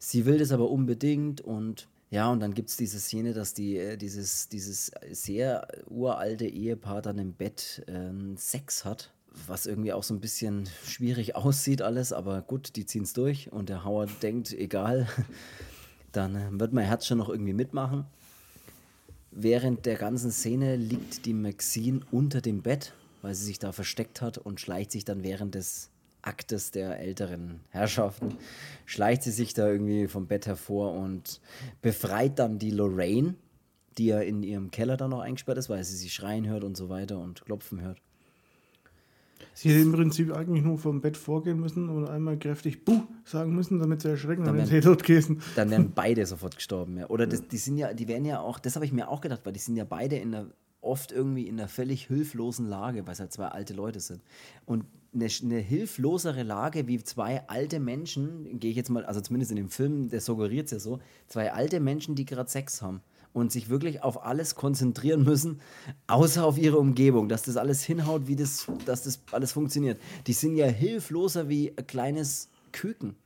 [0.00, 3.76] sie will das aber unbedingt und ja, und dann gibt es diese Szene, dass die,
[3.76, 9.12] äh, dieses, dieses sehr uralte Ehepaar dann im Bett ähm, Sex hat,
[9.46, 13.52] was irgendwie auch so ein bisschen schwierig aussieht alles, aber gut, die ziehen es durch
[13.52, 15.08] und der Howard denkt, egal,
[16.12, 18.04] dann äh, wird mein Herz schon noch irgendwie mitmachen.
[19.30, 24.20] Während der ganzen Szene liegt die Maxine unter dem Bett, weil sie sich da versteckt
[24.20, 25.88] hat und schleicht sich dann während des
[26.20, 28.36] Aktes der älteren Herrschaften,
[28.84, 31.40] schleicht sie sich da irgendwie vom Bett hervor und
[31.80, 33.34] befreit dann die Lorraine,
[33.98, 36.76] die ja in ihrem Keller dann noch eingesperrt ist, weil sie sie schreien hört und
[36.76, 38.00] so weiter und klopfen hört.
[39.54, 43.54] Sie hätte im Prinzip eigentlich nur vom Bett vorgehen müssen und einmal kräftig Buh sagen
[43.54, 45.40] müssen, damit sie erschrecken Dann und dann wären- sie tot gewesen.
[45.56, 47.08] Dann wären beide sofort gestorben, ja.
[47.08, 49.40] Oder das, die sind ja, die wären ja auch, das habe ich mir auch gedacht,
[49.44, 50.46] weil die sind ja beide in der,
[50.80, 54.20] oft irgendwie in einer völlig hilflosen Lage, weil es halt zwei alte Leute sind.
[54.66, 54.84] Und
[55.14, 59.56] eine, eine hilflosere Lage wie zwei alte Menschen, gehe ich jetzt mal, also zumindest in
[59.58, 63.00] dem Film, der suggeriert es ja so, zwei alte Menschen, die gerade Sex haben
[63.32, 65.60] und sich wirklich auf alles konzentrieren müssen,
[66.06, 70.00] außer auf ihre Umgebung, dass das alles hinhaut, wie das, dass das alles funktioniert.
[70.26, 73.16] Die sind ja hilfloser wie ein kleines Küken.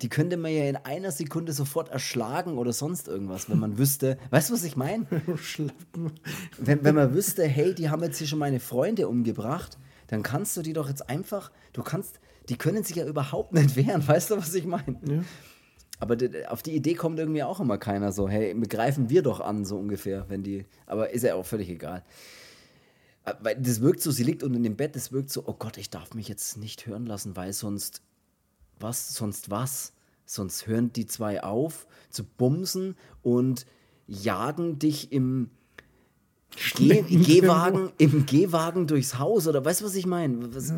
[0.00, 4.18] Die könnte man ja in einer Sekunde sofort erschlagen oder sonst irgendwas, wenn man wüsste.
[4.30, 5.06] Weißt du, was ich meine?
[6.58, 10.56] Wenn, wenn man wüsste, hey, die haben jetzt hier schon meine Freunde umgebracht, dann kannst
[10.56, 14.06] du die doch jetzt einfach, du kannst, die können sich ja überhaupt nicht wehren.
[14.06, 14.98] Weißt du, was ich meine?
[15.06, 15.22] Ja.
[16.02, 16.16] Aber
[16.48, 19.78] auf die Idee kommt irgendwie auch immer keiner so, hey, greifen wir doch an, so
[19.78, 20.66] ungefähr, wenn die.
[20.84, 22.02] Aber ist ja auch völlig egal.
[23.24, 25.78] Äh, Weil das wirkt so, sie liegt unter dem Bett, das wirkt so, oh Gott,
[25.78, 28.02] ich darf mich jetzt nicht hören lassen, weil sonst.
[28.80, 29.14] Was?
[29.14, 29.92] Sonst was?
[30.26, 33.64] Sonst hören die zwei auf zu bumsen und
[34.08, 35.50] jagen dich im
[36.74, 40.52] Geh Gehwagen, im Gehwagen durchs Haus oder weißt du, was ich meine?
[40.52, 40.72] Was,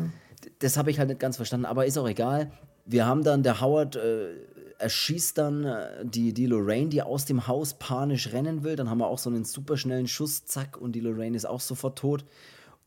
[0.59, 2.51] Das habe ich halt nicht ganz verstanden, aber ist auch egal.
[2.85, 4.35] Wir haben dann, der Howard äh,
[4.77, 8.75] erschießt dann äh, die, die Lorraine, die aus dem Haus panisch rennen will.
[8.75, 11.97] Dann haben wir auch so einen superschnellen Schuss, zack, und die Lorraine ist auch sofort
[11.97, 12.25] tot.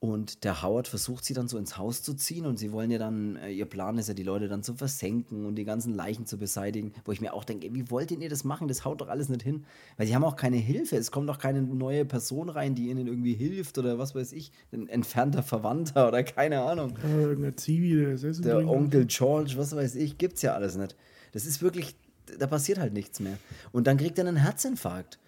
[0.01, 2.99] Und der Howard versucht sie dann so ins Haus zu ziehen und sie wollen ja
[2.99, 6.25] dann, äh, ihr Plan ist ja, die Leute dann zu versenken und die ganzen Leichen
[6.25, 8.69] zu beseitigen, wo ich mir auch denke, wie wollt ihr das machen?
[8.69, 9.65] Das haut doch alles nicht hin.
[9.97, 13.09] Weil sie haben auch keine Hilfe, es kommt doch keine neue Person rein, die ihnen
[13.09, 16.95] irgendwie hilft oder was weiß ich, ein entfernter Verwandter oder keine Ahnung.
[17.03, 18.69] Ja, irgendein Zivi, der Der.
[18.69, 20.95] Onkel George, was weiß ich, gibt's ja alles nicht.
[21.33, 21.95] Das ist wirklich,
[22.39, 23.39] da passiert halt nichts mehr.
[23.73, 25.19] Und dann kriegt er einen Herzinfarkt,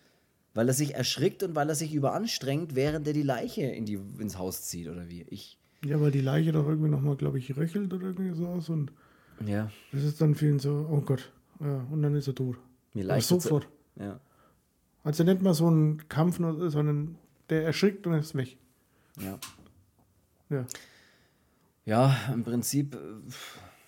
[0.54, 4.00] weil er sich erschrickt und weil er sich überanstrengt, während er die Leiche in die,
[4.18, 5.22] ins Haus zieht oder wie.
[5.28, 8.68] Ich, Ja, weil die Leiche doch irgendwie nochmal, glaube ich, röchelt oder irgendwie so aus
[8.68, 8.92] und
[9.46, 12.58] ja, das ist dann vielen so, oh Gott, ja, und dann ist er tot.
[12.92, 13.68] mir leicht sofort.
[13.96, 14.20] Ja,
[15.02, 17.16] Also nicht mal so ein Kampf, sondern
[17.48, 18.58] der erschrickt und ist weg.
[19.18, 19.38] ja.
[20.50, 20.66] Ja.
[21.86, 22.98] Ja, im Prinzip, äh,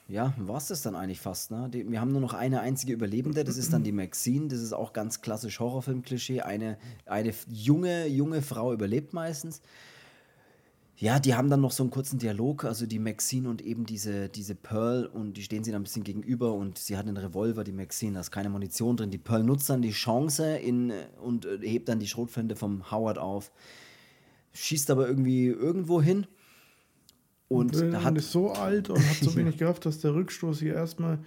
[0.09, 1.50] ja, war es das dann eigentlich fast.
[1.50, 1.68] Ne?
[1.72, 4.48] Die, wir haben nur noch eine einzige Überlebende, das ist dann die Maxine.
[4.48, 6.42] Das ist auch ganz klassisch Horrorfilm-Klischee.
[6.42, 6.76] Eine,
[7.07, 9.62] eine junge, junge Frau überlebt meistens.
[11.03, 14.28] Ja, die haben dann noch so einen kurzen Dialog, also die Maxine und eben diese,
[14.28, 17.64] diese Pearl und die stehen sie dann ein bisschen gegenüber und sie hat einen Revolver,
[17.64, 19.11] die Maxine, da ist keine Munition drin.
[19.11, 23.18] Die Pearl nutzt dann die Chance in, und äh, hebt dann die Schrotflinte vom Howard
[23.18, 23.50] auf,
[24.53, 26.26] schießt aber irgendwie irgendwo hin.
[27.53, 30.61] Und Und, da hat, ist so alt und hat so wenig Kraft, dass der Rückstoß
[30.61, 31.18] hier erstmal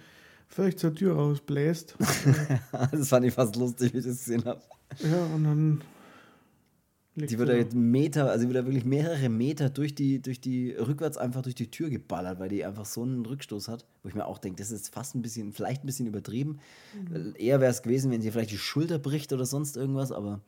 [0.48, 1.96] völlig zur Tür rausbläst.
[2.92, 4.60] das fand ich fast lustig, wie ich das gesehen habe.
[5.00, 5.80] ja, und dann.
[7.18, 10.38] Die wird ja jetzt Meter, also die wird ja wirklich mehrere Meter durch die, durch
[10.38, 14.10] die, rückwärts einfach durch die Tür geballert, weil die einfach so einen Rückstoß hat, wo
[14.10, 16.58] ich mir auch denke, das ist fast ein bisschen, vielleicht ein bisschen übertrieben.
[17.38, 20.42] Eher wäre es gewesen, wenn sie vielleicht die Schulter bricht oder sonst irgendwas, aber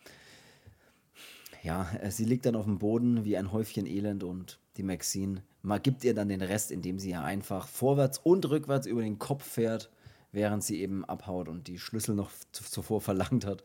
[1.63, 5.43] ja, äh, sie liegt dann auf dem Boden wie ein Häufchen Elend und die Maxine
[5.69, 9.19] mal gibt ihr dann den Rest, indem sie ja einfach vorwärts und rückwärts über den
[9.19, 9.91] Kopf fährt,
[10.33, 13.63] während sie eben abhaut und die Schlüssel noch zu- zuvor verlangt hat.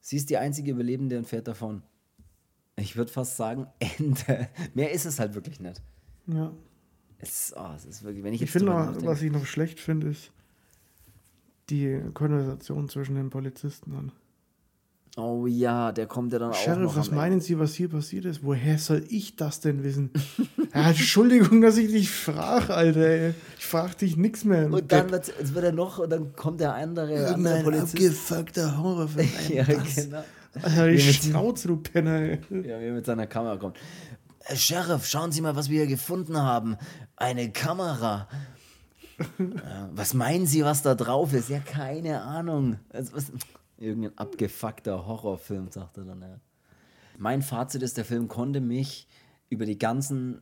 [0.00, 1.82] Sie ist die einzige Überlebende und fährt davon.
[2.76, 4.48] Ich würde fast sagen, Ende.
[4.74, 5.80] Mehr ist es halt wirklich nicht.
[6.26, 6.52] Ja.
[7.18, 10.08] Es, oh, es ist wirklich, wenn ich Ich finde, nachdenke- was ich noch schlecht finde,
[10.08, 10.32] ist
[11.70, 14.12] die Konversation zwischen den Polizisten dann.
[15.16, 18.42] Oh ja, der kommt ja dann auch Sheriff, was meinen Sie, was hier passiert ist?
[18.42, 20.10] Woher soll ich das denn wissen?
[20.74, 23.00] ja, Entschuldigung, dass ich dich frage, Alter.
[23.00, 23.34] ey.
[23.58, 24.72] Ich frage dich nichts mehr.
[24.72, 27.94] Und dann wird, jetzt wird er noch, und dann kommt der andere, Irgendein Polizist.
[28.32, 29.28] abgefuckter Horrorfilm.
[29.50, 29.96] Ja, das.
[29.96, 30.24] genau.
[30.62, 32.14] Alter, die Schnauze, du Penner.
[32.20, 32.38] ey.
[32.50, 33.76] Ja, wie er mit seiner Kamera kommt.
[34.44, 36.76] Herr Sheriff, schauen Sie mal, was wir hier gefunden haben.
[37.16, 38.28] Eine Kamera.
[39.38, 41.48] Ja, was meinen Sie, was da drauf ist?
[41.50, 42.78] Ja, keine Ahnung.
[42.92, 43.26] Also, was,
[43.82, 46.20] irgendein abgefuckter Horrorfilm, sagt er dann.
[46.20, 46.40] Ja.
[47.18, 49.06] Mein Fazit ist, der Film konnte mich
[49.48, 50.40] über die ganzen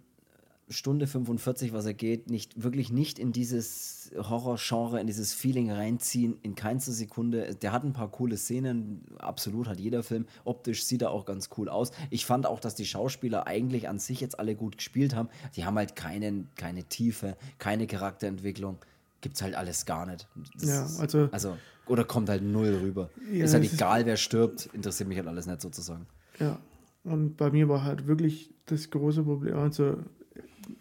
[0.70, 6.38] Stunde 45, was er geht, nicht wirklich nicht in dieses Horror-Genre, in dieses Feeling reinziehen,
[6.42, 7.56] in keinster Sekunde.
[7.56, 10.26] Der hat ein paar coole Szenen, absolut hat jeder Film.
[10.44, 11.90] Optisch sieht er auch ganz cool aus.
[12.10, 15.28] Ich fand auch, dass die Schauspieler eigentlich an sich jetzt alle gut gespielt haben.
[15.56, 18.78] Die haben halt keinen, keine Tiefe, keine Charakterentwicklung.
[19.20, 20.26] Gibt's halt alles gar nicht.
[20.54, 21.56] Das Ja, ist- also- also.
[21.86, 23.10] Oder kommt halt null rüber.
[23.32, 26.06] Ja, ist halt es ist- egal, wer stirbt, interessiert mich halt alles nicht sozusagen.
[26.38, 26.58] Ja,
[27.04, 29.96] und bei mir war halt wirklich das große Problem, also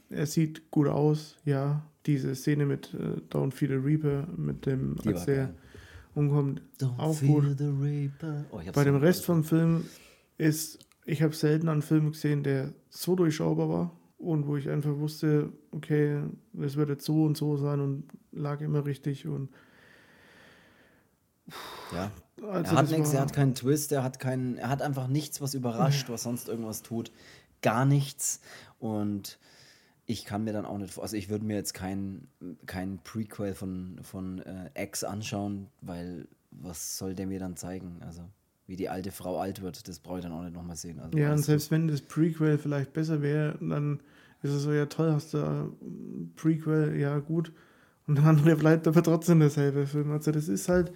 [0.10, 4.96] er sieht gut aus, ja, diese Szene mit äh, Don't Feed the Reaper, mit dem,
[5.04, 5.54] Die als der
[6.16, 7.58] umkommt, Don't auch feel gut.
[7.58, 8.46] the reaper.
[8.52, 9.86] Oh, Bei dem Rest vom Film
[10.38, 14.96] ist, ich habe selten einen Film gesehen, der so durchschaubar war und wo ich einfach
[14.98, 16.22] wusste, okay,
[16.62, 18.04] es wird jetzt so und so sein und
[18.40, 19.50] lag immer richtig und
[21.94, 22.12] Ja.
[22.42, 25.42] also er hat nichts, er hat keinen Twist, er hat keinen, er hat einfach nichts,
[25.42, 27.12] was überrascht, was sonst irgendwas tut.
[27.62, 28.40] Gar nichts.
[28.80, 29.40] Und
[30.06, 32.28] ich kann mir dann auch nicht vor, also ich würde mir jetzt kein,
[32.66, 38.02] kein Prequel von, von äh, X anschauen, weil was soll der mir dann zeigen?
[38.06, 38.24] Also
[38.66, 41.00] wie die alte Frau alt wird, das brauche ich dann auch nicht nochmal sehen.
[41.00, 44.00] Also, Ja, und selbst wenn das Prequel vielleicht besser wäre, dann
[44.44, 47.52] ist es so, ja toll, hast du ein Prequel, ja gut.
[48.10, 50.12] Und der andere bleibt aber trotzdem derselbe Film.
[50.12, 50.91] Also das ist halt,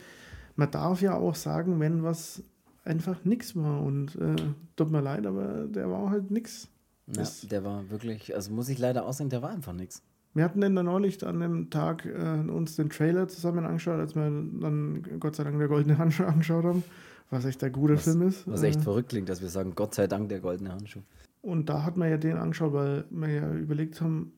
[0.55, 2.43] man darf ja auch sagen, wenn was
[2.83, 3.81] einfach nix war.
[3.81, 4.35] Und äh,
[4.75, 6.67] tut mir leid, aber der war halt nix.
[7.07, 10.01] Ja, der war wirklich, also muss ich leider aussehen, der war einfach nichts.
[10.33, 14.15] Wir hatten denn dann neulich an dem Tag äh, uns den Trailer zusammen angeschaut, als
[14.15, 16.83] wir dann Gott sei Dank der Goldene Handschuh angeschaut haben,
[17.29, 18.47] was echt ein guter Film ist.
[18.47, 21.01] Was echt Äh, verrückt klingt, dass wir sagen, Gott sei Dank der goldene Handschuh.
[21.41, 24.31] Und da hat man ja den angeschaut, weil wir ja überlegt haben,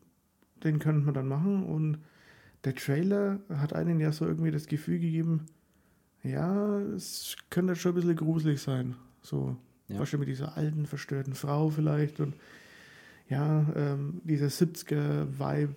[0.64, 1.64] den könnten wir dann machen.
[1.64, 1.98] Und
[2.66, 5.46] der Trailer hat einen ja so irgendwie das Gefühl gegeben,
[6.22, 8.96] ja, es könnte schon ein bisschen gruselig sein.
[9.22, 9.56] So,
[9.88, 10.00] Ja.
[10.00, 12.18] was schon mit dieser alten, verstörten Frau vielleicht.
[12.20, 12.34] Und
[13.28, 15.74] ja, ähm, dieser 70er-Vibe,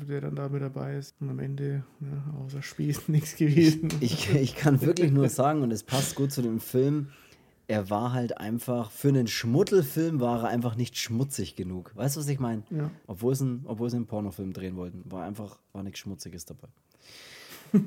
[0.00, 1.14] äh, der dann da mit dabei ist.
[1.20, 3.88] Und am Ende, ja, außer Spieß, nichts gewesen.
[4.00, 7.08] Ich, ich kann wirklich nur sagen, und es passt gut zu dem Film,
[7.68, 11.92] er war halt einfach, für einen Schmuddelfilm war er einfach nicht schmutzig genug.
[11.94, 12.62] Weißt du, was ich meine?
[12.70, 12.90] Ja.
[13.06, 13.44] Obwohl, sie
[13.96, 16.68] einen Pornofilm drehen wollten, war einfach, war nichts Schmutziges dabei.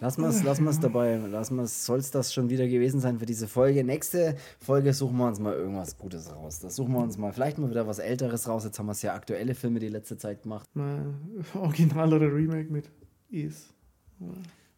[0.00, 3.18] Lass mal es lass mal's dabei, lass mal soll es das schon wieder gewesen sein
[3.18, 3.82] für diese Folge.
[3.82, 6.60] Nächste Folge suchen wir uns mal irgendwas Gutes raus.
[6.60, 8.64] Das suchen wir uns mal, vielleicht mal wieder was Älteres raus.
[8.64, 10.68] Jetzt haben wir ja aktuelle Filme die letzte Zeit gemacht.
[10.74, 11.14] Mal
[11.54, 12.90] Original oder Remake mit
[13.30, 13.72] Is.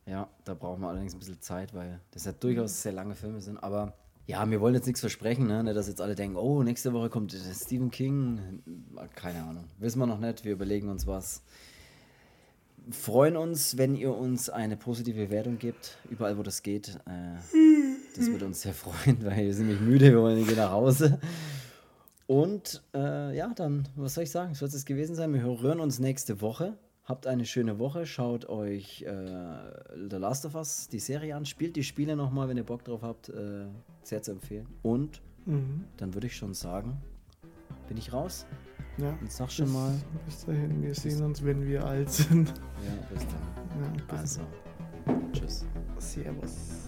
[0.07, 3.41] Ja, da brauchen wir allerdings ein bisschen Zeit, weil das ja durchaus sehr lange Filme
[3.41, 3.59] sind.
[3.59, 3.95] Aber
[4.29, 5.65] ja, wir wollen jetzt nichts versprechen, ne?
[5.65, 8.61] Nicht, dass jetzt alle denken, oh, nächste Woche kommt Stephen King.
[9.15, 9.65] Keine Ahnung.
[9.79, 10.45] Wissen wir noch nicht.
[10.45, 11.43] Wir überlegen uns was.
[12.91, 16.99] Freuen uns, wenn ihr uns eine positive Bewertung gebt, überall wo das geht.
[17.07, 17.39] Äh,
[18.15, 21.19] das würde uns sehr freuen, weil wir sind nämlich müde, wir wollen gehen nach Hause.
[22.27, 24.61] Und äh, ja, dann, was soll ich sagen?
[24.61, 25.33] Wird es gewesen sein.
[25.33, 26.77] Wir hören uns nächste Woche.
[27.09, 28.05] Habt eine schöne Woche.
[28.05, 29.09] Schaut euch äh,
[30.11, 31.47] The Last of Us, die Serie an.
[31.47, 33.31] Spielt die Spiele nochmal, wenn ihr Bock drauf habt.
[33.31, 33.65] Äh,
[34.03, 34.67] sehr zu empfehlen.
[34.83, 35.85] Und Mhm.
[35.97, 37.01] dann würde ich schon sagen,
[37.89, 38.45] bin ich raus.
[38.99, 39.17] Ja.
[39.21, 39.95] Und sag schon bis, mal.
[40.27, 42.49] Bis dahin, wir sehen uns, wenn wir alt sind.
[42.49, 43.83] Ja, bis dann.
[43.83, 44.41] Ja, bis Also,
[45.33, 45.65] tschüss.
[45.99, 46.88] Servus.